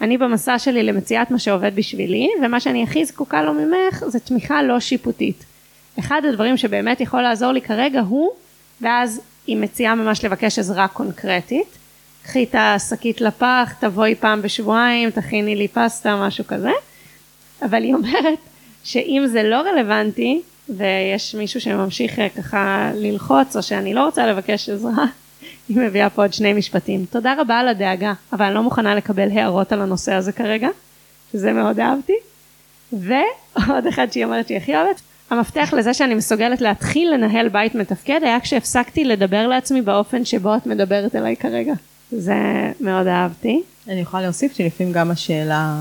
אני 0.00 0.18
במסע 0.18 0.58
שלי 0.58 0.82
למציאת 0.82 1.30
מה 1.30 1.38
שעובד 1.38 1.76
בשבילי, 1.76 2.28
ומה 2.42 2.60
שאני 2.60 2.82
הכי 2.82 3.04
זקוקה 3.04 3.42
לו 3.42 3.52
ממך 3.54 4.04
זה 4.06 4.20
תמיכה 4.20 4.62
לא 4.62 4.80
שיפוטית. 4.80 5.44
אחד 5.98 6.22
הדברים 6.28 6.56
שבאמת 6.56 7.00
יכול 7.00 7.22
לעזור 7.22 7.52
לי 7.52 7.60
כרגע 7.60 8.00
הוא, 8.00 8.30
ואז 8.80 9.20
היא 9.46 9.56
מציעה 9.56 9.94
ממש 9.94 10.24
לבקש 10.24 10.58
עזרה 10.58 10.88
קונקרטית. 10.88 11.78
קחי 12.22 12.44
את 12.44 12.54
השקית 12.58 13.20
לפח, 13.20 13.72
תבואי 13.80 14.14
פעם 14.14 14.42
בשבועיים, 14.42 15.10
תכיני 15.10 15.56
לי 15.56 15.68
פסטה, 15.68 16.16
משהו 16.16 16.44
כזה. 16.46 16.70
אבל 17.62 17.82
היא 17.82 17.94
אומרת 17.94 18.38
שאם 18.84 19.24
זה 19.26 19.42
לא 19.42 19.56
רלוונטי, 19.56 20.42
ויש 20.68 21.34
מישהו 21.34 21.60
שממשיך 21.60 22.18
אה, 22.18 22.28
ככה 22.28 22.90
ללחוץ, 22.94 23.56
או 23.56 23.62
שאני 23.62 23.94
לא 23.94 24.04
רוצה 24.04 24.26
לבקש 24.26 24.68
עזרה, 24.68 25.04
היא 25.68 25.76
מביאה 25.76 26.10
פה 26.10 26.22
עוד 26.22 26.32
שני 26.32 26.52
משפטים. 26.52 27.04
תודה 27.10 27.34
רבה 27.38 27.58
על 27.58 27.68
הדאגה, 27.68 28.12
אבל 28.32 28.44
אני 28.44 28.54
לא 28.54 28.62
מוכנה 28.62 28.94
לקבל 28.94 29.28
הערות 29.30 29.72
על 29.72 29.80
הנושא 29.80 30.14
הזה 30.14 30.32
כרגע, 30.32 30.68
שזה 31.32 31.52
מאוד 31.52 31.80
אהבתי. 31.80 32.16
ועוד 32.92 33.86
אחד 33.88 34.12
שהיא 34.12 34.24
אומרת 34.24 34.46
שהיא 34.46 34.58
הכי 34.58 34.76
אוהבת, 34.76 35.00
המפתח 35.34 35.74
לזה 35.76 35.94
שאני 35.94 36.14
מסוגלת 36.14 36.60
להתחיל 36.60 37.14
לנהל 37.14 37.48
בית 37.48 37.74
מתפקד 37.74 38.20
היה 38.22 38.40
כשהפסקתי 38.40 39.04
לדבר 39.04 39.46
לעצמי 39.46 39.82
באופן 39.82 40.24
שבו 40.24 40.56
את 40.56 40.66
מדברת 40.66 41.16
אליי 41.16 41.36
כרגע. 41.36 41.74
זה 42.10 42.34
מאוד 42.80 43.06
אהבתי. 43.06 43.62
אני 43.88 44.00
יכולה 44.00 44.22
להוסיף 44.22 44.52
שלפעמים 44.56 44.92
גם 44.92 45.10
השאלה, 45.10 45.76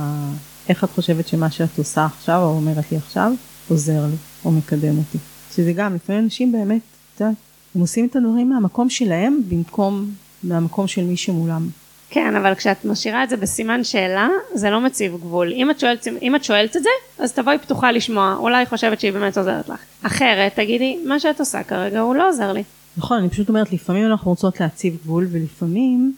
איך 0.69 0.83
את 0.83 0.89
חושבת 0.89 1.27
שמה 1.27 1.51
שאת 1.51 1.77
עושה 1.77 2.05
עכשיו, 2.05 2.41
או 2.41 2.49
אומרת 2.49 2.91
לי 2.91 2.97
עכשיו, 2.97 3.31
עוזר 3.69 4.05
לי, 4.05 4.15
או 4.45 4.51
מקדם 4.51 4.97
אותי. 4.97 5.17
שזה 5.55 5.73
גם, 5.73 5.95
לפעמים 5.95 6.23
אנשים 6.23 6.51
באמת, 6.51 6.81
את 7.15 7.21
יודעת, 7.21 7.35
הם 7.75 7.81
עושים 7.81 8.05
את 8.05 8.15
הדברים 8.15 8.49
מהמקום 8.49 8.89
שלהם, 8.89 9.41
במקום 9.49 10.11
מהמקום 10.43 10.87
של 10.87 11.03
מי 11.03 11.17
שמולם. 11.17 11.67
כן, 12.13 12.35
אבל 12.35 12.55
כשאת 12.55 12.85
משאירה 12.85 13.23
את 13.23 13.29
זה 13.29 13.37
בסימן 13.37 13.83
שאלה, 13.83 14.27
זה 14.53 14.69
לא 14.69 14.81
מציב 14.81 15.17
גבול. 15.17 15.51
אם 15.51 15.71
את 15.71 15.79
שואלת, 15.79 16.07
אם 16.21 16.35
את, 16.35 16.43
שואלת 16.43 16.77
את 16.77 16.83
זה, 16.83 16.89
אז 17.19 17.33
תבואי 17.33 17.57
פתוחה 17.57 17.91
לשמוע, 17.91 18.35
אולי 18.39 18.57
היא 18.57 18.67
חושבת 18.67 18.99
שהיא 18.99 19.13
באמת 19.13 19.37
עוזרת 19.37 19.69
לך. 19.69 19.79
אחרת, 20.03 20.55
תגידי, 20.55 20.97
מה 21.05 21.19
שאת 21.19 21.39
עושה 21.39 21.63
כרגע 21.63 21.99
הוא 21.99 22.15
לא 22.15 22.29
עוזר 22.29 22.53
לי. 22.53 22.63
נכון, 22.97 23.17
אני 23.17 23.29
פשוט 23.29 23.49
אומרת, 23.49 23.73
לפעמים 23.73 24.05
אנחנו 24.05 24.31
רוצות 24.31 24.59
להציב 24.59 24.97
גבול, 25.03 25.27
ולפעמים 25.31 26.13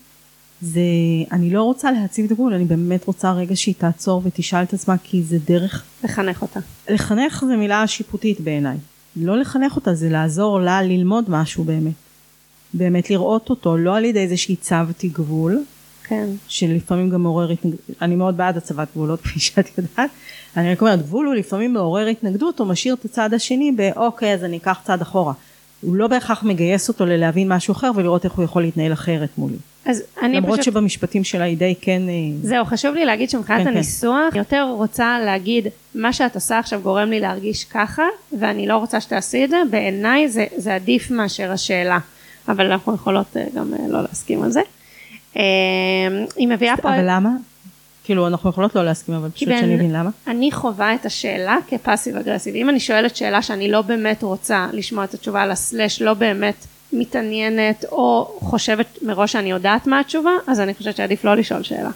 זה, 0.61 0.81
אני 1.31 1.49
לא 1.49 1.63
רוצה 1.63 1.91
להציב 1.91 2.25
את 2.25 2.31
הגבול, 2.31 2.53
אני 2.53 2.65
באמת 2.65 3.05
רוצה 3.05 3.31
רגע 3.31 3.55
שהיא 3.55 3.75
תעצור 3.77 4.21
ותשאל 4.25 4.63
את 4.63 4.73
עצמה, 4.73 4.95
כי 5.03 5.23
זה 5.23 5.37
דרך... 5.47 5.83
לחנך 6.03 6.41
אותה. 6.41 6.59
לחנך 6.89 7.43
זה 7.47 7.55
מילה 7.55 7.87
שיפוטית 7.87 8.39
בעיניי. 8.41 8.77
לא 9.15 9.37
לחנך 9.37 9.75
אותה, 9.75 9.93
זה 9.93 10.09
לעזור 10.09 10.59
לה 10.59 10.81
ללמוד 10.81 11.25
משהו 11.27 11.63
באמת. 11.63 11.93
באמת 12.73 13.09
לראות 13.09 13.49
אותו, 13.49 13.77
לא 13.77 13.97
על 13.97 14.05
ידי 14.05 14.27
זה 14.27 14.37
שהצבתי 14.37 15.07
גבול, 15.07 15.63
כן. 16.07 16.25
שלפעמים 16.47 17.09
גם 17.09 17.23
מעורר 17.23 17.49
התנגדות, 17.49 17.81
אני 18.01 18.15
מאוד 18.15 18.37
בעד 18.37 18.57
הצבת 18.57 18.87
גבולות 18.91 19.21
כפי 19.21 19.39
שאת 19.39 19.77
יודעת, 19.77 20.09
אני 20.57 20.71
רק 20.71 20.81
אומרת 20.81 21.01
גבול 21.01 21.25
הוא 21.25 21.35
לפעמים 21.35 21.73
מעורר 21.73 22.07
התנגדות 22.07 22.59
או 22.59 22.65
משאיר 22.65 22.93
את 22.93 23.05
הצד 23.05 23.33
השני 23.33 23.71
באוקיי 23.71 24.33
אז 24.33 24.43
אני 24.43 24.57
אקח 24.57 24.79
צעד 24.83 25.01
אחורה. 25.01 25.33
הוא 25.81 25.95
לא 25.95 26.07
בהכרח 26.07 26.43
מגייס 26.43 26.87
אותו 26.87 27.05
ללהבין 27.05 27.53
משהו 27.53 27.71
אחר 27.71 27.91
ולראות 27.95 28.25
איך 28.25 28.33
הוא 28.33 28.45
יכול 28.45 28.61
להתנהל 28.61 28.93
אחרת 28.93 29.29
מולי. 29.37 29.55
אז 29.85 30.03
אני 30.21 30.35
למרות 30.35 30.59
פשוט... 30.59 30.73
שבמשפטים 30.73 31.23
שלה 31.23 31.43
היא 31.43 31.57
די 31.57 31.75
כן... 31.81 32.01
אה, 32.09 32.13
זהו, 32.41 32.65
חשוב 32.65 32.95
לי 32.95 33.05
להגיד 33.05 33.29
שמבחינת 33.29 33.59
כן, 33.59 33.63
כן. 33.63 33.75
הניסוח, 33.75 34.35
יותר 34.35 34.67
רוצה 34.77 35.19
להגיד, 35.25 35.67
מה 35.95 36.13
שאת 36.13 36.35
עושה 36.35 36.59
עכשיו 36.59 36.81
גורם 36.81 37.09
לי 37.09 37.19
להרגיש 37.19 37.63
ככה, 37.63 38.03
ואני 38.39 38.67
לא 38.67 38.77
רוצה 38.77 39.01
שתעשי 39.01 39.43
את 39.43 39.49
זה, 39.49 39.57
בעיניי 39.71 40.29
זה, 40.29 40.45
זה 40.57 40.75
עדיף 40.75 41.11
מאשר 41.11 41.51
השאלה. 41.51 41.99
אבל 42.47 42.71
אנחנו 42.71 42.95
יכולות 42.95 43.37
אה, 43.37 43.45
גם 43.55 43.73
אה, 43.73 43.87
לא 43.87 44.01
להסכים 44.01 44.43
על 44.43 44.51
זה. 44.51 44.61
אה, 45.37 45.41
היא 46.35 46.47
מביאה 46.47 46.77
פה... 46.77 46.89
אבל 46.89 47.03
למה? 47.07 47.29
כאילו 48.03 48.27
אנחנו 48.27 48.49
יכולות 48.49 48.75
לא 48.75 48.85
להסכים 48.85 49.15
אבל 49.15 49.29
פשוט 49.29 49.49
שאני 49.49 49.75
אבין 49.75 49.91
למה. 49.91 50.09
אני 50.27 50.51
חווה 50.51 50.95
את 50.95 51.05
השאלה 51.05 51.57
כפאסיב 51.67 52.17
אגרסיב. 52.17 52.55
אם 52.55 52.69
אני 52.69 52.79
שואלת 52.79 53.15
שאלה 53.15 53.41
שאני 53.41 53.71
לא 53.71 53.81
באמת 53.81 54.23
רוצה 54.23 54.67
לשמוע 54.73 55.03
את 55.03 55.13
התשובה 55.13 55.41
על 55.41 55.51
הסלאש 55.51 56.01
לא 56.01 56.13
באמת 56.13 56.65
מתעניינת 56.93 57.85
או 57.91 58.37
חושבת 58.39 58.97
מראש 59.01 59.31
שאני 59.31 59.51
יודעת 59.51 59.87
מה 59.87 59.99
התשובה, 59.99 60.31
אז 60.47 60.59
אני 60.59 60.73
חושבת 60.73 60.95
שעדיף 60.95 61.23
לא 61.23 61.35
לשאול 61.35 61.63
שאלה. 61.63 61.89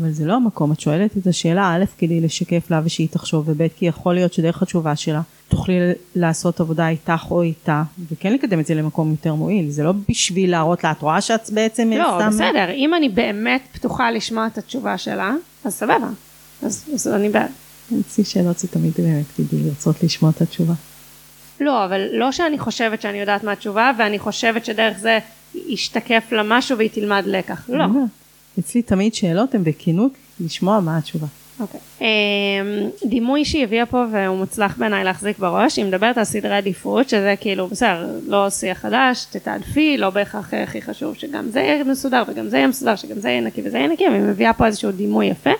אבל 0.00 0.10
זה 0.12 0.26
לא 0.26 0.34
המקום, 0.34 0.72
את 0.72 0.80
שואלת 0.80 1.16
את 1.18 1.26
השאלה 1.26 1.76
א' 1.76 1.84
כדי 1.98 2.20
לשקף 2.20 2.70
לה 2.70 2.80
ושהיא 2.84 3.08
תחשוב 3.10 3.44
וב' 3.48 3.66
כי 3.76 3.86
יכול 3.86 4.14
להיות 4.14 4.32
שדרך 4.32 4.62
התשובה 4.62 4.96
שלה 4.96 5.20
תוכלי 5.48 5.74
לעשות 6.14 6.60
עבודה 6.60 6.88
איתך 6.88 7.26
או 7.30 7.42
איתה 7.42 7.82
וכן 8.10 8.32
לקדם 8.32 8.60
את 8.60 8.66
זה 8.66 8.74
למקום 8.74 9.10
יותר 9.10 9.34
מועיל, 9.34 9.70
זה 9.70 9.82
לא 9.82 9.92
בשביל 10.08 10.50
להראות 10.50 10.84
לה 10.84 10.90
את 10.90 11.02
רואה 11.02 11.20
שאת 11.20 11.50
בעצם 11.50 11.90
לא, 11.98 12.18
שמה- 12.20 12.28
בסדר, 12.30 12.70
אם 12.70 12.94
אני 12.94 13.08
באמת 13.08 13.62
פתוחה 13.72 14.10
לשמוע 14.10 14.46
את 14.46 14.58
התשובה 14.58 14.98
שלה, 14.98 15.34
אז 15.64 15.74
סבבה. 15.74 16.08
אז, 16.62 16.84
אז 16.94 17.08
אני 17.08 17.28
בעד. 17.28 17.50
אצלי 18.00 18.24
שאלות 18.24 18.58
זה 18.58 18.68
תמיד 18.68 18.92
באמת 18.98 19.24
כדי 19.36 19.62
לרצות 19.64 20.02
לשמוע 20.02 20.30
את 20.36 20.42
התשובה. 20.42 20.74
לא, 21.60 21.84
אבל 21.84 22.00
לא 22.12 22.32
שאני 22.32 22.58
חושבת 22.58 23.02
שאני 23.02 23.18
יודעת 23.18 23.44
מה 23.44 23.52
התשובה, 23.52 23.90
ואני 23.98 24.18
חושבת 24.18 24.64
שדרך 24.64 24.98
זה 24.98 25.18
ישתקף 25.54 26.24
לה 26.32 26.42
משהו 26.46 26.78
והיא 26.78 26.90
תלמד 26.90 27.22
לקח. 27.26 27.64
לא. 27.68 27.84
אצלי 28.58 28.82
תמיד 28.82 29.14
שאלות 29.14 29.54
הן 29.54 29.64
בכנות 29.64 30.12
לשמוע 30.40 30.80
מה 30.80 30.98
התשובה. 30.98 31.26
אוקיי. 31.60 31.80
אמ, 32.00 32.06
דימוי 33.04 33.44
שהיא 33.44 33.64
הביאה 33.64 33.86
פה 33.86 34.04
והוא 34.12 34.36
מוצלח 34.36 34.76
בעיניי 34.78 35.04
להחזיק 35.04 35.38
בראש, 35.38 35.76
היא 35.76 35.84
מדברת 35.84 36.18
על 36.18 36.24
סדרי 36.24 36.56
עדיפות, 36.56 37.08
שזה 37.08 37.34
כאילו, 37.40 37.66
בסדר, 37.66 38.06
לא 38.26 38.50
שיח 38.50 38.78
חדש, 38.78 39.24
תתעדפי, 39.30 39.96
לא 39.96 40.10
בהכרח 40.10 40.54
הכי 40.54 40.82
חשוב 40.82 41.14
שגם 41.14 41.50
זה 41.50 41.60
יהיה 41.60 41.84
מסודר 41.84 42.22
וגם 42.28 42.48
זה 42.48 42.56
יהיה 42.56 42.66
מסודר, 42.66 42.96
שגם 42.96 43.20
זה 43.20 43.28
יהיה 43.28 43.40
נקי 43.40 43.60
וזה 43.64 43.78
יהיה 43.78 43.88
נקי, 43.88 44.06
אבל 44.06 44.14
היא 44.14 44.22
מביאה 44.22 44.52
פה 44.52 44.66
איזשהו 44.66 44.92
דימוי 44.92 45.26
יפה, 45.26 45.50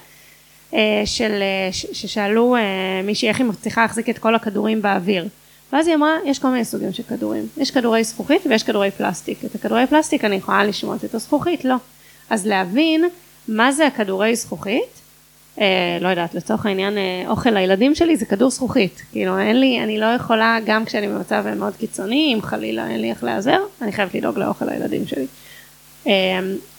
אה, 0.75 1.03
של, 1.05 1.33
אה, 1.33 1.69
ששאלו 1.73 2.57
אה, 2.57 2.61
מישהי 3.05 3.29
איך 3.29 3.39
היא 3.39 3.47
מצליחה 3.47 3.83
להחזיק 3.83 4.11
את 4.11 4.19
כל 4.19 4.35
הכדורים 4.35 4.83
באוויר. 4.83 5.29
ואז 5.73 5.87
היא 5.87 5.97
אמרה, 5.97 6.17
יש 6.27 6.39
כל 6.39 6.49
מיני 6.49 6.65
סוגים 6.65 6.93
של 6.93 7.03
כדורים. 7.03 7.47
יש 7.57 7.71
כדורי 7.71 8.05
זכוכית 8.05 8.43
ויש 8.47 8.63
כדורי 8.63 8.91
פלסטיק. 8.91 9.45
את 9.45 9.55
הכדורי 9.55 9.87
פלסטיק 9.87 10.25
אני 10.25 10.37
יכולה 10.37 10.65
לשמוט, 10.65 11.05
את 11.05 11.15
הזכוכית 11.15 11.65
לא. 11.65 11.77
אז 12.31 12.47
להבין 12.47 13.05
מה 13.49 13.73
זה 13.73 13.87
הכדורי 13.87 14.37
זכוכית, 14.37 15.01
אה, 15.61 15.99
לא 16.01 16.09
יודעת, 16.09 16.35
לצורך 16.35 16.67
העניין 16.67 16.99
אה, 16.99 17.25
אוכל 17.27 17.51
לילדים 17.51 17.95
שלי 17.95 18.17
זה 18.17 18.27
כדור 18.27 18.51
זכוכית. 18.51 19.03
כאילו 19.13 19.39
אין 19.39 19.61
לי, 19.61 19.81
אני 19.85 19.99
לא 19.99 20.07
יכולה, 20.07 20.59
גם 20.67 20.85
כשאני 20.85 21.09
במצב 21.09 21.45
מאוד 21.57 21.77
קיצוני, 21.77 22.35
אם 22.35 22.43
חלילה 22.43 22.89
אין 22.89 23.01
לי 23.01 23.11
איך 23.11 23.25
להיעזר, 23.25 23.59
אני 23.83 23.93
חייבת 23.93 24.15
לדאוג 24.15 24.39
לאוכל 24.39 24.65
לילדים 24.65 25.07
שלי. 25.07 25.27
אה, 26.07 26.13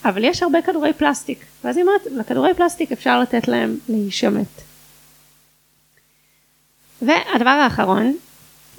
אבל 0.06 0.24
יש 0.24 0.44
הרבה 0.44 0.62
כדורי 0.62 0.94
פלסטיק, 0.94 1.46
ואז 1.64 1.78
היא 1.78 1.86
אומרת, 1.86 2.02
לכדורי 2.12 2.54
פלסטיק 2.54 2.92
אפשר 2.92 3.20
לתת 3.20 3.48
להם 3.48 3.78
להישמט. 3.90 4.62
והדבר 7.02 7.50
האחרון, 7.50 8.16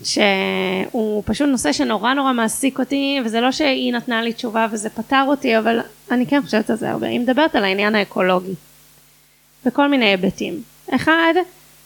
שהוא 0.05 1.23
פשוט 1.27 1.49
נושא 1.49 1.73
שנורא 1.73 2.15
נורא 2.15 2.33
מעסיק 2.33 2.79
אותי, 2.79 3.19
וזה 3.25 3.41
לא 3.41 3.53
שהיא 3.53 3.93
נתנה 3.93 4.23
לי 4.23 4.33
תשובה 4.33 4.67
וזה 4.71 4.88
פתר 4.91 5.25
אותי, 5.27 5.59
אבל 5.59 5.81
אני 6.11 6.27
כן 6.27 6.43
חושבת 6.45 6.71
על 6.71 6.77
זה 6.77 6.91
הרבה. 6.91 7.07
היא 7.07 7.21
מדברת 7.21 7.55
על 7.55 7.65
העניין 7.65 7.95
האקולוגי, 7.95 8.55
בכל 9.65 9.88
מיני 9.88 10.05
היבטים. 10.05 10.62
אחד, 10.91 11.35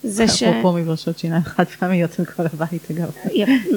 זה 0.02 0.28
ש... 0.28 0.42
אפרופו 0.42 0.72
מברשות 0.72 1.18
שיניים 1.18 1.42
חד 1.42 1.64
פעמיות 1.64 2.18
מכל 2.18 2.42
הבית 2.52 2.90
אגב. 2.90 3.10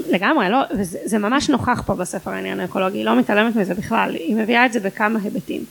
לגמרי, 0.09 0.49
לא, 0.49 0.57
וזה 0.79 0.99
זה 1.05 1.17
ממש 1.17 1.49
נוכח 1.49 1.83
פה 1.85 1.95
בספר 1.95 2.31
העניין 2.31 2.59
האקולוגי, 2.59 2.97
היא 2.97 3.05
לא 3.05 3.15
מתעלמת 3.15 3.55
מזה 3.55 3.73
בכלל, 3.73 4.15
היא 4.15 4.35
מביאה 4.35 4.65
את 4.65 4.73
זה 4.73 4.79
בכמה 4.79 5.19
היבטים. 5.23 5.63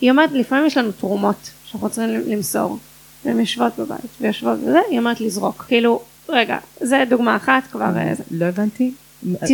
היא 0.00 0.10
אומרת, 0.10 0.32
לפעמים 0.32 0.66
יש 0.66 0.76
לנו 0.76 0.92
תרומות 0.92 1.50
שאנחנו 1.64 1.90
צריכים 1.90 2.32
למסור, 2.32 2.78
והן 3.24 3.40
יושבות 3.40 3.72
בבית, 3.78 4.10
ויושבות 4.20 4.58
בזה, 4.58 4.80
היא 4.90 4.98
אומרת 4.98 5.20
לזרוק. 5.20 5.64
כאילו, 5.68 6.02
רגע, 6.28 6.58
זה 6.80 7.04
דוגמה 7.08 7.36
אחת 7.36 7.62
כבר, 7.72 7.84
אה. 7.96 8.12
לא 8.30 8.44
הבנתי. 8.44 8.92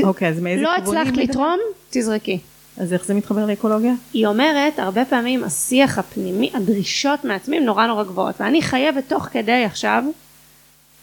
אוקיי, 0.05 0.29
אז 0.29 0.41
מאיזה 0.41 0.63
לא 0.63 0.71
כיוונים? 0.77 1.01
הצלחת 1.01 1.19
היא 1.19 1.29
לתרום, 1.29 1.59
תזרקי. 1.91 2.39
אז 2.77 2.93
איך 2.93 3.05
זה 3.05 3.15
מתחבר 3.15 3.47
לאקולוגיה? 3.47 3.93
היא 4.13 4.27
אומרת, 4.27 4.79
הרבה 4.79 5.05
פעמים 5.05 5.45
השיח 5.45 5.99
הפנימי, 5.99 6.51
הדרישות 6.55 7.25
מעצמי 7.25 7.61
נורא 7.61 7.87
נורא 7.87 8.05
גבוהות, 8.05 8.35
ואני 8.41 8.63
חייבת 8.63 9.05
תוך 9.09 9.23
כדי 9.33 9.65
עכשיו, 9.65 10.05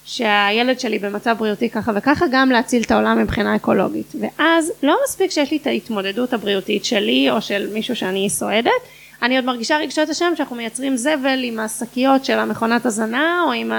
שהילד 0.06 0.80
שלי 0.80 1.00
במצב 1.00 1.36
בריאותי 1.40 1.70
ככה 1.70 1.92
וככה, 1.96 2.26
גם 2.32 2.50
להציל 2.50 2.84
את 2.84 2.92
העולם 2.92 3.20
מבחינה 3.24 3.56
אקולוגית. 3.56 4.14
ואז 4.20 4.72
לא 4.84 4.98
מספיק 5.04 5.32
שיש 5.32 5.52
לי 5.52 5.58
את 5.58 5.68
ההתמודדות 5.68 6.34
הבריאותית 6.34 6.86
שלי, 6.86 7.32
או 7.32 7.42
של 7.42 7.70
מישהו 7.74 7.96
שאני 7.96 8.30
סועדת, 8.30 8.72
אני 9.22 9.36
עוד 9.36 9.46
מרגישה 9.46 9.78
רגשות 9.78 10.10
אשם 10.10 10.34
שאנחנו 10.36 10.56
מייצרים 10.56 10.98
זבל 10.98 11.40
עם 11.44 11.60
השקיות 11.60 12.26
של 12.26 12.40
המכונת 12.40 12.86
הזנה, 12.86 13.44
או 13.48 13.52
עם 13.52 13.72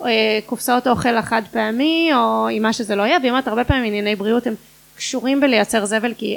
הקופסאות 0.00 0.86
אוכל 0.86 1.16
החד 1.16 1.42
פעמי, 1.52 2.10
או 2.14 2.48
עם 2.48 2.62
מה 2.62 2.72
שזה 2.72 2.94
לא 2.94 3.02
יהיה, 3.02 3.18
והיא 3.18 3.30
אומרת, 3.30 3.48
הרבה 3.48 3.64
פעמים 3.64 3.84
ענייני 3.84 4.16
בריאות 4.16 4.46
הם 4.46 4.54
קשורים 4.96 5.40
בלייצר 5.40 5.84
זבל, 5.86 6.14
כי. 6.18 6.36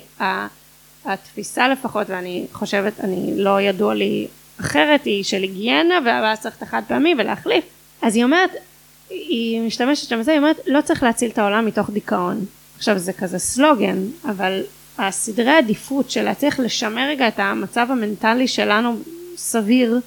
התפיסה 1.06 1.68
לפחות, 1.68 2.10
ואני 2.10 2.46
חושבת, 2.54 3.00
אני 3.00 3.34
לא 3.38 3.62
ידוע 3.62 3.94
לי 3.94 4.28
אחרת, 4.60 5.06
היא 5.06 5.24
של 5.24 5.42
היגיינה, 5.42 6.00
ואז 6.06 6.40
צריך 6.40 6.58
את 6.58 6.64
החד 6.64 6.82
פעמי 6.88 7.16
ולהחליף. 7.18 7.64
אז 8.02 8.16
היא 8.16 8.24
אומרת, 8.24 8.50
היא 9.10 9.62
משתמשת 9.62 10.10
שם 10.10 10.20
בזה, 10.20 10.32
היא 10.32 10.40
אומרת, 10.40 10.60
לא 10.68 10.82
צריך 10.82 11.04
להציל 11.04 11.32
את 11.32 11.38
העולם 11.38 11.66
מתוך 11.66 11.90
דיכאון. 11.90 12.46
עכשיו 12.78 12.98
זה 12.98 13.14
כזה 13.14 13.40
סלוגן, 13.40 13.98
אבל 14.26 14.64
הסדרי 14.98 15.52
עדיפות 15.52 16.12
של 16.12 16.24
להצליח 16.24 16.60
לשמר 16.60 17.08
רגע 17.08 17.28
את 17.28 17.40
המצב 17.40 17.88
המנטלי 17.90 18.48
שלנו 18.48 18.96
סביר, 19.36 20.00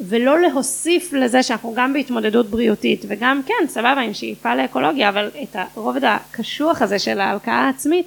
ולא 0.00 0.40
להוסיף 0.40 1.12
לזה 1.12 1.42
שאנחנו 1.42 1.72
גם 1.76 1.92
בהתמודדות 1.92 2.50
בריאותית 2.50 3.04
וגם 3.08 3.40
כן 3.46 3.68
סבבה 3.68 4.00
עם 4.00 4.14
שאיפה 4.14 4.54
לאקולוגיה 4.54 5.08
אבל 5.08 5.30
את 5.42 5.56
הרובד 5.74 6.04
הקשוח 6.04 6.82
הזה 6.82 6.98
של 6.98 7.20
ההלקאה 7.20 7.54
העצמית 7.54 8.06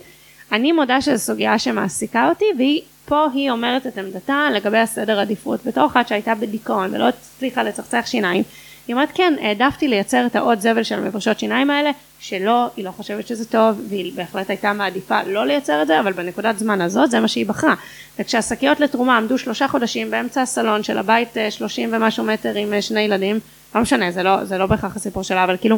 אני 0.51 0.71
מודה 0.71 1.01
שזו 1.01 1.17
סוגיה 1.17 1.59
שמעסיקה 1.59 2.29
אותי 2.29 2.45
והיא 2.57 2.81
פה 3.05 3.27
היא 3.33 3.51
אומרת 3.51 3.87
את 3.87 3.97
עמדתה 3.97 4.47
לגבי 4.53 4.77
הסדר 4.77 5.19
עדיפות 5.19 5.65
בתור 5.65 5.85
אחת 5.85 6.07
שהייתה 6.07 6.35
בדיכאון 6.35 6.95
ולא 6.95 7.07
הצליחה 7.07 7.63
לצחצח 7.63 8.03
שיניים 8.05 8.43
היא 8.91 8.95
אומרת 8.95 9.09
כן 9.13 9.33
העדפתי 9.41 9.87
לייצר 9.87 10.25
את 10.25 10.35
העוד 10.35 10.59
זבל 10.59 10.83
של 10.83 10.95
המברשות 10.95 11.39
שיניים 11.39 11.69
האלה 11.69 11.91
שלא 12.19 12.67
היא 12.77 12.85
לא 12.85 12.91
חושבת 12.91 13.27
שזה 13.27 13.45
טוב 13.45 13.81
והיא 13.89 14.13
בהחלט 14.15 14.49
הייתה 14.49 14.73
מעדיפה 14.73 15.23
לא 15.23 15.45
לייצר 15.45 15.81
את 15.81 15.87
זה 15.87 15.99
אבל 15.99 16.13
בנקודת 16.13 16.59
זמן 16.59 16.81
הזאת 16.81 17.11
זה 17.11 17.19
מה 17.19 17.27
שהיא 17.27 17.45
בחרה. 17.45 17.75
וכשהשקיות 18.19 18.79
לתרומה 18.79 19.17
עמדו 19.17 19.37
שלושה 19.37 19.67
חודשים 19.67 20.11
באמצע 20.11 20.41
הסלון 20.41 20.83
של 20.83 20.97
הבית 20.97 21.37
שלושים 21.49 21.89
ומשהו 21.93 22.23
מטר 22.23 22.55
עם 22.55 22.81
שני 22.81 23.01
ילדים 23.01 23.39
לא 23.75 23.81
משנה 23.81 24.11
זה 24.11 24.23
לא 24.23 24.45
זה 24.45 24.57
לא 24.57 24.65
בהכרח 24.65 24.95
הסיפור 24.95 25.23
שלה 25.23 25.43
אבל 25.43 25.57
כאילו 25.57 25.77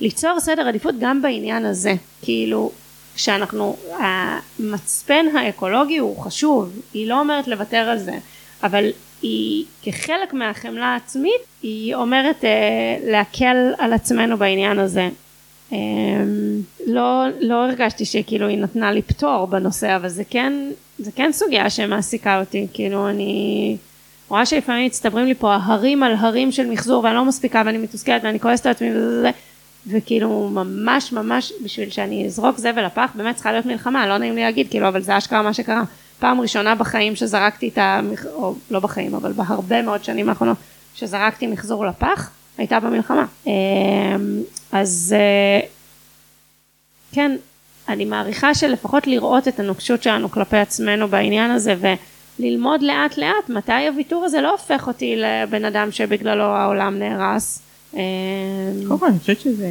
ליצור 0.00 0.40
סדר 0.40 0.68
עדיפות 0.68 0.94
גם 1.00 1.22
בעניין 1.22 1.64
הזה. 1.64 1.94
כאילו 2.22 2.72
שאנחנו 3.16 3.76
המצפן 3.98 5.26
האקולוגי 5.36 5.98
הוא 5.98 6.18
חשוב 6.18 6.80
היא 6.94 7.08
לא 7.08 7.20
אומרת 7.20 7.48
לוותר 7.48 7.76
על 7.76 7.98
זה 7.98 8.14
אבל 8.62 8.90
היא 9.22 9.64
כחלק 9.82 10.32
מהחמלה 10.32 10.86
העצמית 10.86 11.40
היא 11.62 11.94
אומרת 11.94 12.44
אה, 12.44 12.96
להקל 13.06 13.72
על 13.78 13.92
עצמנו 13.92 14.36
בעניין 14.36 14.78
הזה. 14.78 15.08
אה, 15.72 15.78
לא, 16.86 17.24
לא 17.40 17.54
הרגשתי 17.54 18.04
שכאילו 18.04 18.48
היא 18.48 18.58
נתנה 18.58 18.92
לי 18.92 19.02
פטור 19.02 19.46
בנושא 19.46 19.96
אבל 19.96 20.08
זה 20.08 20.24
כן 20.30 20.52
זה 20.98 21.10
כן 21.12 21.32
סוגיה 21.32 21.70
שמעסיקה 21.70 22.40
אותי. 22.40 22.66
כאילו 22.72 23.08
אני 23.08 23.76
רואה 24.28 24.46
שלפעמים 24.46 24.86
מצטברים 24.86 25.26
לי 25.26 25.34
פה 25.34 25.54
הרים 25.54 26.02
על 26.02 26.14
הרים 26.18 26.52
של 26.52 26.70
מחזור 26.70 27.04
ואני 27.04 27.14
לא 27.14 27.24
מספיקה 27.24 27.62
ואני 27.66 27.78
מתוסכלת 27.78 28.24
ואני 28.24 28.40
כועסת 28.40 28.66
על 28.66 28.72
עצמי 28.72 28.90
וזה 28.96 29.30
וכאילו 29.86 30.48
ממש 30.52 31.12
ממש 31.12 31.52
בשביל 31.64 31.90
שאני 31.90 32.26
אזרוק 32.26 32.58
זבל 32.58 32.86
לפח 32.86 33.10
באמת 33.14 33.34
צריכה 33.34 33.52
להיות 33.52 33.66
מלחמה 33.66 34.06
לא 34.06 34.18
נעים 34.18 34.34
לי 34.34 34.40
להגיד 34.40 34.70
כאילו 34.70 34.88
אבל 34.88 35.02
זה 35.02 35.18
אשכרה 35.18 35.42
מה 35.42 35.54
שקרה 35.54 35.82
פעם 36.20 36.40
ראשונה 36.40 36.74
בחיים 36.74 37.16
שזרקתי 37.16 37.68
את 37.68 37.78
המח... 37.78 38.26
או 38.26 38.54
לא 38.70 38.80
בחיים 38.80 39.14
אבל 39.14 39.32
בהרבה 39.32 39.82
מאוד 39.82 40.04
שנים 40.04 40.28
האחרונות 40.28 40.56
שזרקתי 40.94 41.46
מחזור 41.46 41.86
לפח 41.86 42.30
הייתה 42.58 42.80
במלחמה. 42.80 43.24
אמ, 43.46 43.52
אז 44.72 45.14
אה, 45.18 45.66
כן 47.12 47.36
אני 47.88 48.04
מעריכה 48.04 48.54
שלפחות 48.54 49.06
לראות 49.06 49.48
את 49.48 49.60
הנוקשות 49.60 50.02
שלנו 50.02 50.30
כלפי 50.30 50.56
עצמנו 50.56 51.08
בעניין 51.08 51.50
הזה 51.50 51.74
וללמוד 52.38 52.82
לאט 52.82 53.18
לאט 53.18 53.48
מתי 53.48 53.88
הוויתור 53.88 54.24
הזה 54.24 54.40
לא 54.40 54.52
הופך 54.52 54.86
אותי 54.86 55.16
לבן 55.16 55.64
אדם 55.64 55.92
שבגללו 55.92 56.44
העולם 56.44 56.98
נהרס. 56.98 57.62
אמ, 57.94 57.98
קודם 58.88 59.00
כל 59.00 59.06
אני 59.06 59.18
חושבת 59.18 59.40
שזה 59.40 59.68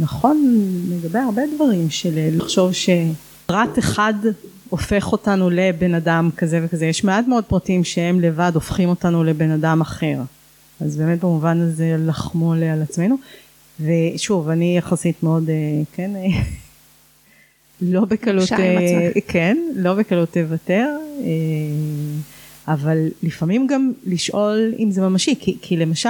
נכון 0.00 0.44
לגבי 0.88 1.18
הרבה 1.18 1.42
דברים 1.54 1.90
של 1.90 2.12
לחשוב 2.36 2.72
שפרט 2.72 3.78
אחד 3.78 4.14
הופך 4.72 5.12
אותנו 5.12 5.50
לבן 5.50 5.94
אדם 5.94 6.30
כזה 6.36 6.60
וכזה. 6.62 6.86
יש 6.86 7.04
מעט 7.04 7.28
מאוד 7.28 7.44
פרטים 7.44 7.84
שהם 7.84 8.20
לבד 8.20 8.52
הופכים 8.54 8.88
אותנו 8.88 9.24
לבן 9.24 9.50
אדם 9.50 9.80
אחר. 9.80 10.18
אז 10.80 10.96
באמת 10.96 11.20
במובן 11.20 11.60
הזה 11.60 11.96
לחמול 11.98 12.62
על 12.62 12.82
עצמנו. 12.82 13.16
ושוב 13.80 14.48
אני 14.48 14.78
יחסית 14.78 15.22
מאוד 15.22 15.50
אה, 15.50 15.54
כן 15.92 16.10
לא 17.80 18.04
בקלות 18.04 18.48
כן 19.28 19.58
לא 19.76 19.94
בקלות 19.94 20.32
תוותר 20.32 20.96
אבל 22.68 23.08
לפעמים 23.22 23.66
גם 23.66 23.92
לשאול 24.06 24.74
אם 24.78 24.90
זה 24.90 25.00
ממשי. 25.00 25.34
כי, 25.40 25.56
כי 25.62 25.76
למשל 25.76 26.08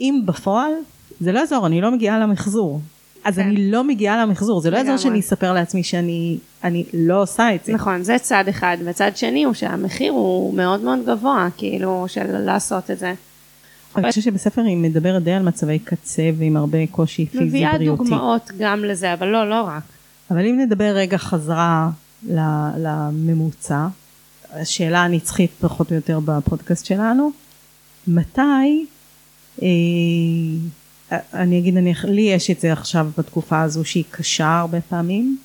אם 0.00 0.20
בפועל 0.24 0.72
זה 1.20 1.32
לא 1.32 1.38
יעזור 1.38 1.66
אני 1.66 1.80
לא 1.80 1.90
מגיעה 1.90 2.18
למחזור 2.18 2.80
אז 3.24 3.34
כן. 3.36 3.42
אני 3.42 3.70
לא 3.70 3.84
מגיעה 3.84 4.22
למחזור 4.22 4.60
זה 4.60 4.70
לא 4.70 4.76
יעזור 4.76 4.96
שאני 4.96 5.20
אספר 5.20 5.52
לעצמי 5.52 5.82
שאני 5.82 6.38
אני 6.64 6.84
לא 6.94 7.22
עושה 7.22 7.54
את 7.54 7.64
זה. 7.64 7.72
נכון 7.72 8.02
זה 8.02 8.16
צד 8.18 8.44
אחד 8.48 8.76
וצד 8.84 9.16
שני 9.16 9.44
הוא 9.44 9.54
שהמחיר 9.54 10.12
הוא 10.12 10.54
מאוד 10.54 10.80
מאוד 10.80 10.98
גבוה 11.06 11.48
כאילו 11.56 12.04
של 12.08 12.38
לעשות 12.38 12.90
את 12.90 12.98
זה. 12.98 13.14
אני 13.96 14.08
חושבת 14.08 14.24
שבספר 14.24 14.62
היא 14.62 14.76
מדברת 14.76 15.22
די 15.22 15.32
על 15.32 15.42
מצבי 15.42 15.78
קצה 15.78 16.30
ועם 16.38 16.56
הרבה 16.56 16.86
קושי 16.86 17.26
פיזי 17.26 17.44
בריאותי. 17.44 17.76
מביאה 17.76 17.96
דוגמאות 17.96 18.50
גם 18.58 18.84
לזה 18.84 19.12
אבל 19.12 19.26
לא 19.26 19.50
לא 19.50 19.62
רק. 19.62 19.82
אבל 20.30 20.46
אם 20.46 20.60
נדבר 20.60 20.92
רגע 20.94 21.18
חזרה 21.18 21.90
לממוצע 22.78 23.86
השאלה 24.52 25.04
הנצחית 25.04 25.50
פחות 25.60 25.90
או 25.90 25.96
יותר 25.96 26.20
בפודקאסט 26.24 26.86
שלנו 26.86 27.30
מתי 28.06 28.86
אה, 29.62 29.66
אני 31.12 31.58
אגיד 31.58 31.74
נניח 31.74 32.04
לי 32.04 32.22
יש 32.22 32.50
את 32.50 32.60
זה 32.60 32.72
עכשיו 32.72 33.06
בתקופה 33.18 33.62
הזו 33.62 33.84
שהיא 33.84 34.04
קשה 34.10 34.58
הרבה 34.58 34.80
פעמים 34.80 35.38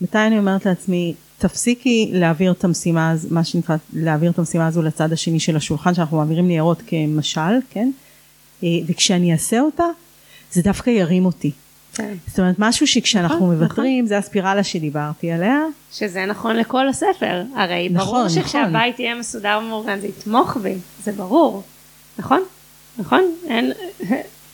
מתי 0.00 0.18
אני 0.18 0.38
אומרת 0.38 0.66
לעצמי 0.66 1.14
תפסיקי 1.38 2.10
להעביר 2.12 2.52
את 2.52 2.64
המשימה 2.64 3.14
מה 3.30 3.44
שנקרא 3.44 3.76
להעביר 3.92 4.30
את 4.30 4.38
המשימה 4.38 4.66
הזו 4.66 4.82
לצד 4.82 5.12
השני 5.12 5.40
של 5.40 5.56
השולחן 5.56 5.94
שאנחנו 5.94 6.16
מעבירים 6.16 6.48
ניירות 6.48 6.82
כמשל 6.86 7.40
כן 7.70 7.90
אה, 8.62 8.68
וכשאני 8.86 9.32
אעשה 9.32 9.60
אותה 9.60 9.84
זה 10.52 10.62
דווקא 10.62 10.90
ירים 10.90 11.26
אותי 11.26 11.50
כן. 11.94 12.14
זאת 12.26 12.38
אומרת 12.38 12.54
משהו 12.58 12.86
שכשאנחנו 12.86 13.36
נכון, 13.36 13.54
מוותרים 13.54 14.04
נכון. 14.04 14.08
זה 14.08 14.18
הספירלה 14.18 14.64
שדיברתי 14.64 15.32
עליה. 15.32 15.58
שזה 15.92 16.26
נכון 16.26 16.56
לכל 16.56 16.88
הספר 16.88 17.42
הרי 17.56 17.88
נכון, 17.88 18.06
ברור 18.06 18.26
נכון. 18.26 18.42
שכשהבית 18.42 18.98
יהיה 18.98 19.14
מסודר 19.14 19.60
ומאורגן 19.62 20.00
זה 20.00 20.06
יתמוך 20.06 20.56
בי 20.56 20.74
זה 21.04 21.12
ברור 21.12 21.62
נכון 22.18 22.40
נכון 22.98 23.22
אין 23.48 23.72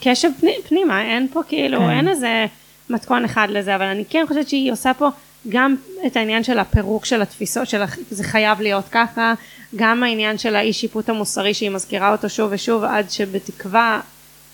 קשב 0.01 0.31
פנימה 0.69 1.03
אין 1.03 1.29
פה 1.33 1.43
כאילו 1.49 1.79
כן. 1.79 1.91
אין 1.91 2.09
איזה 2.09 2.47
מתכון 2.91 3.25
אחד 3.25 3.49
לזה 3.51 3.77
אבל 3.77 3.85
אני 3.85 4.05
כן 4.11 4.25
חושבת 4.29 4.49
שהיא 4.49 4.73
עושה 4.73 4.95
פה 4.95 5.09
גם 5.49 5.77
את 6.07 6.17
העניין 6.17 6.43
של 6.43 6.59
הפירוק 6.59 7.05
של 7.05 7.23
התפיסות 7.23 7.69
של 7.69 7.83
זה 8.11 8.25
חייב 8.25 8.61
להיות 8.61 8.85
ככה 8.91 9.35
גם 9.77 10.03
העניין 10.03 10.39
של 10.39 10.57
האי 10.57 10.73
שיפוט 10.73 11.09
המוסרי 11.09 11.55
שהיא 11.55 11.71
מזכירה 11.71 12.13
אותו 12.13 12.29
שוב 12.29 12.49
ושוב 12.53 12.85
עד 12.85 13.11
שבתקווה 13.11 14.01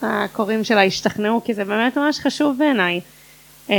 הקוראים 0.02 0.64
שלה 0.64 0.84
ישתכנעו 0.84 1.44
כי 1.44 1.54
זה 1.54 1.64
באמת 1.64 1.98
ממש 1.98 2.18
חשוב 2.18 2.58
בעיניי 2.58 3.00
אה, 3.70 3.76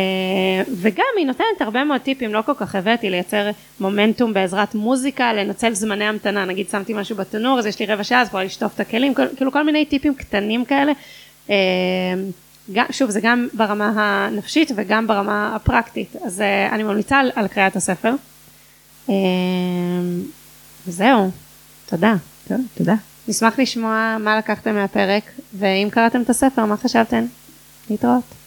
וגם 0.82 1.06
היא 1.17 1.26
נותנת 1.26 1.62
הרבה 1.62 1.84
מאוד 1.84 2.02
טיפים 2.02 2.34
לא 2.34 2.41
כל 2.45 2.54
כך 2.58 2.76
הבאתי 2.76 3.10
לייצר 3.10 3.49
מומנטום 3.80 4.34
בעזרת 4.34 4.76
מוזיקה 4.76 5.34
לנצל 5.34 5.73
זמני 5.73 6.06
המתנה 6.06 6.45
נגיד 6.45 6.69
שמתי 6.69 6.93
משהו 6.93 7.15
בתנור 7.15 7.60
אז 7.60 7.65
יש 7.65 7.80
לי 7.80 7.86
רבע 7.86 8.04
שעה 8.04 8.21
אז 8.21 8.30
כבר 8.30 8.43
לשטוף 8.43 8.76
את 8.76 8.80
הכלים 8.80 9.13
כאילו 9.13 9.52
כל 9.52 9.63
מיני 9.63 9.86
טיפים 9.86 10.15
קטנים 10.15 10.65
כאלה 10.65 10.91
שוב 12.91 13.10
זה 13.10 13.19
גם 13.23 13.47
ברמה 13.53 13.91
הנפשית 13.95 14.71
וגם 14.75 15.08
ברמה 15.08 15.56
הפרקטית. 15.56 16.15
אז 16.25 16.41
אה, 16.41 16.69
אני 16.75 16.84
ממליצה 16.84 17.17
על, 17.17 17.32
על 17.36 17.47
קריאת 17.47 17.75
הספר. 17.75 18.13
וזהו. 20.88 21.32
תודה. 21.86 22.13
טוב, 22.47 22.58
תודה. 22.77 22.95
נשמח 23.27 23.60
לשמוע 23.60 24.17
מה 24.19 24.38
לקחתם 24.38 24.75
מהפרק 24.75 25.23
ואם 25.53 25.88
קראתם 25.91 26.21
את 26.21 26.29
הספר 26.29 26.65
מה 26.65 26.77
חשבתם? 26.77 27.25
להתראות 27.89 28.42